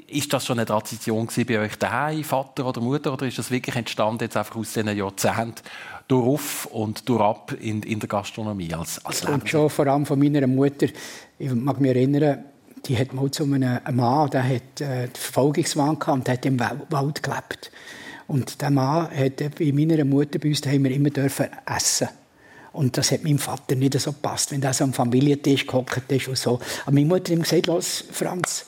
[0.09, 3.77] ist das schon eine Tradition bei euch daheim, Vater oder Mutter, oder ist das wirklich
[3.77, 5.63] entstanden jetzt einfach aus diesen Jahrzehnten
[6.09, 10.07] durch und durch ab in, in der Gastronomie als, als Das kommt schon vor allem
[10.07, 10.87] von meiner Mutter.
[11.39, 12.45] Ich mag mich erinnern,
[12.87, 17.23] die hat mal zu einem Mann, der hat äh, Verfolgungswahn gehabt und hat im Wald
[17.23, 17.71] gelebt.
[18.27, 22.09] Und der Mann hat bei meiner Mutter bei uns haben wir immer dürfen essen.
[22.73, 26.29] Und das hat meinem Vater nicht so gepasst, wenn er so am Familientisch gehockt ist
[26.29, 26.59] und so.
[26.85, 28.67] Aber meine Mutter hat ihm gesagt, los, Franz,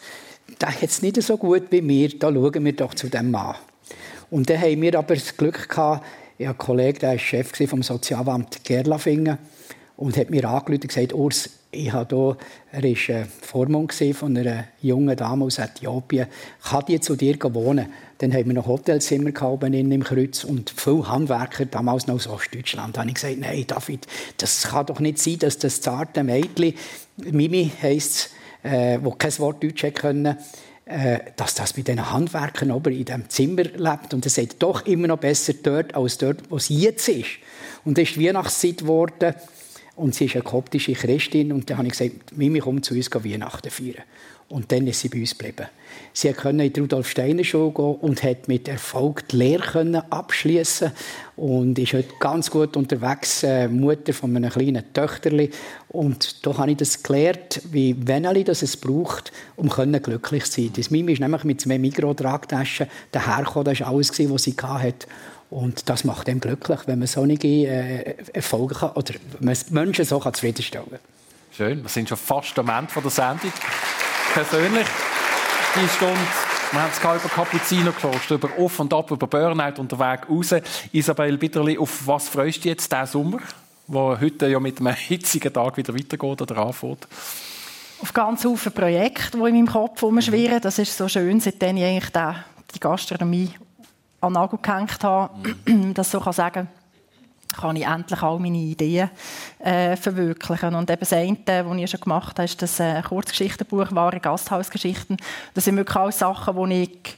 [0.61, 3.57] der hat es nicht so gut wie mir, da schauen wir doch zu dem Mann.
[4.31, 6.05] Und dann haben wir aber das Glück gehabt,
[6.37, 9.39] ich habe einen Kollegen, der war Chef vom Sozialamt Gerlafingen
[9.97, 12.37] und hat mir angerufen und gesagt, Urs, ich habe
[12.73, 16.27] hier, er war Vormund von einer jungen Dame aus Äthiopien,
[16.63, 17.87] kann die zu dir wohnen?
[18.19, 22.97] Dann haben wir noch Hotelzimmer gehabt im Kreuz und viele Handwerker, damals noch aus Ostdeutschland.
[22.97, 24.07] Da habe ich gesagt, nein, David,
[24.39, 26.75] das kann doch nicht sein, dass das zarte Mädchen,
[27.17, 28.31] Mimi heisst
[28.63, 30.37] es, äh, wo kein Wort Deutsch können, äh,
[31.37, 34.13] dass das mit diesen Handwerkern oben in diesem Zimmer lebt.
[34.13, 37.39] Und er sagt, doch immer noch besser dort, als dort, wo sie jetzt ist.
[37.85, 39.35] Und es ist Weihnachtszeit geworden.
[39.97, 41.53] Und sie ist eine koptische Christin.
[41.53, 44.05] Und dann habe ich gesagt, Mimi, komm zu uns Weihnachten feiern.
[44.55, 45.67] Und dann ist sie bei uns geblieben.
[46.13, 50.93] Sie konnte in die Rudolf Steiner Schule gehen und hat mit Erfolg die Lehre abschließen
[51.35, 55.51] und ist heute ganz gut unterwegs, äh, Mutter von einem kleinen Töchterli.
[55.89, 60.71] Und da habe ich das gelernt, wie wenig das es braucht, um glücklich zu sein.
[60.77, 63.65] Das Mimi ist nämlich mit zwei Mikro-Tragtaschen dahergekommen.
[63.65, 65.09] Das war alles, was sie hatte.
[65.51, 70.21] Und das macht einem glücklich, wenn man solche äh, Erfolge kann, oder man Menschen so
[70.21, 71.01] zufriedenstellen kann.
[71.57, 73.53] Schön, wir sind schon fast am Ende der Sendung
[74.35, 74.87] persönlich.
[75.77, 76.19] Die Stunde,
[76.73, 80.29] wir haben es über Kapuziner geforscht, über Auf und Ab, über Burnout und den Weg
[80.29, 80.55] raus.
[80.91, 83.39] Isabel Bitterli, auf was freust du jetzt diesen Sommer,
[83.87, 87.07] wo heute ja mit einem hitzigen Tag wieder weitergeht oder anfängt?
[88.03, 90.61] Auf ganz viele Projekte, die in meinem Kopf herumschwirren.
[90.61, 92.11] Das ist so schön, seitdem ich eigentlich
[92.75, 93.51] die Gastronomie
[94.21, 95.33] an den Nagel gehängt habe,
[95.67, 95.95] mhm.
[95.95, 96.84] das so sagen kann
[97.75, 99.11] ich endlich all meine Ideen
[99.59, 100.75] äh, verwirklichen.
[100.75, 105.17] Und eben das eine, was ich schon gemacht habe, ist das äh, Kurzgeschichtenbuch «Wahre Gasthausgeschichten».
[105.55, 107.17] Das sind wirklich alles Sachen, die ich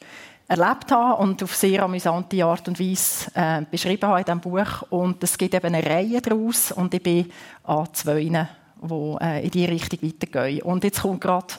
[0.49, 4.83] erlebt habe und auf sehr amüsante Art und Weise äh, beschrieben habe in diesem Buch.
[4.91, 7.31] Und es gibt eben eine Reihe daraus und ich bin
[7.65, 10.63] an zwei, die äh, in diese Richtung weitergehen.
[10.63, 11.55] Und jetzt kommt gerade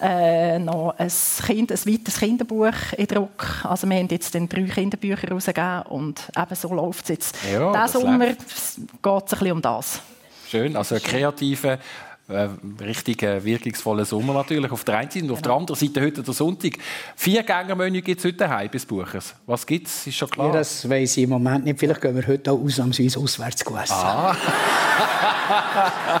[0.00, 1.10] äh, noch ein,
[1.46, 3.64] kind, ein weiteres Kinderbuch in Druck.
[3.64, 7.36] Also wir haben jetzt dann drei Kinderbücher herausgegeben und eben so läuft es jetzt.
[7.50, 10.00] Ja, Diesen Sommer geht es ein bisschen um das.
[10.48, 11.78] Schön, also ein kreativer
[12.80, 15.58] richtig äh, wirkungsvoller Sommer natürlich auf der einen Seite und auf der genau.
[15.58, 16.72] anderen Seite heute der Sonntag.
[17.16, 19.34] Vier Gängermenü gibt es heute daheim bis Buchers.
[19.46, 20.06] Was gibt es?
[20.06, 20.48] Ist schon klar?
[20.48, 21.78] Ja, das weiß ich im Moment nicht.
[21.78, 23.94] Vielleicht gehen wir heute auch ausnahmsweise auswärts essen.
[23.94, 24.36] Ah.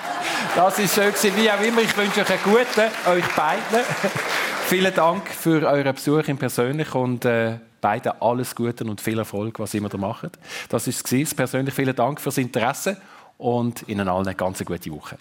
[0.56, 1.32] das ist schön gewesen.
[1.36, 3.86] Wie auch immer, ich wünsche euch einen guten, euch beiden.
[4.66, 9.58] Vielen Dank für euren Besuch im Persönlich und äh, beiden alles Gute und viel Erfolg,
[9.58, 10.38] was immer ihr macht.
[10.68, 11.34] Das ist es.
[11.34, 12.96] Persönlich vielen Dank fürs Interesse
[13.38, 15.16] und Ihnen allen eine ganz gute Woche.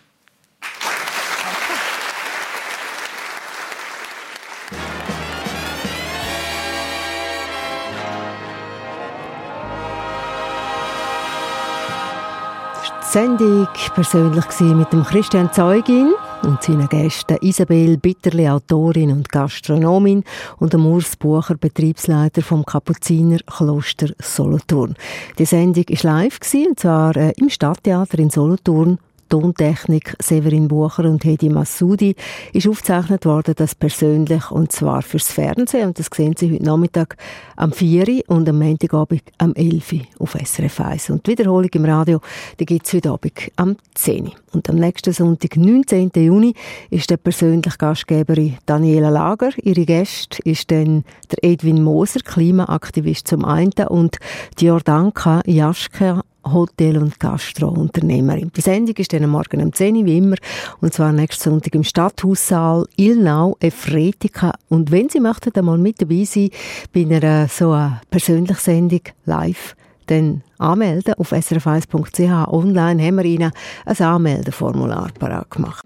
[13.12, 20.24] Sendung persönlich mit dem Christian Zeugin und seinen Gästen Isabel Bitterli, Autorin und Gastronomin
[20.60, 24.94] und dem Urs Bucher, Betriebsleiter vom Kapuziner Kloster Solothurn.
[25.40, 29.00] Die Sendung war live, und zwar äh, im Stadttheater in Solothurn
[29.30, 32.16] Tontechnik Severin Bucher und Hedi Massoudi
[32.52, 37.16] ist aufgezeichnet worden, das persönlich und zwar fürs Fernsehen und das sehen Sie heute Nachmittag
[37.56, 42.20] am 4 und am Montagabend am 11 auf SRF 1 und die Wiederholung im Radio,
[42.60, 46.12] die gibt es heute Abend am 10 und am nächsten Sonntag, 19.
[46.16, 46.54] Juni,
[46.90, 49.52] ist der persönliche Gastgeberin Daniela Lager.
[49.58, 54.18] Ihre Gäste ist dann der Edwin Moser, Klimaaktivist zum einen und
[54.60, 56.24] die Jordanka Jaschka,
[56.54, 58.52] Hotel- und Gastro-Unternehmerin.
[58.56, 60.36] Die Sendung ist dann morgen um 10 Uhr, wie immer,
[60.82, 64.54] und zwar nächsten Sonntag im Stadthaussaal Ilnau, Efretika.
[64.70, 66.50] Und wenn Sie möchten einmal mit dabei sein
[66.94, 69.76] bei einer so einer persönlichen Sendung live,
[70.08, 72.52] dann anmelden auf srf1.ch.
[72.52, 73.52] Online haben wir Ihnen
[73.86, 75.86] ein Anmeldeformular parat gemacht.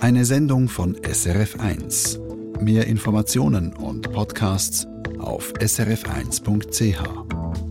[0.00, 2.20] Eine Sendung von SRF1.
[2.60, 4.86] Mehr Informationen und Podcasts
[5.18, 7.65] auf srf1.ch.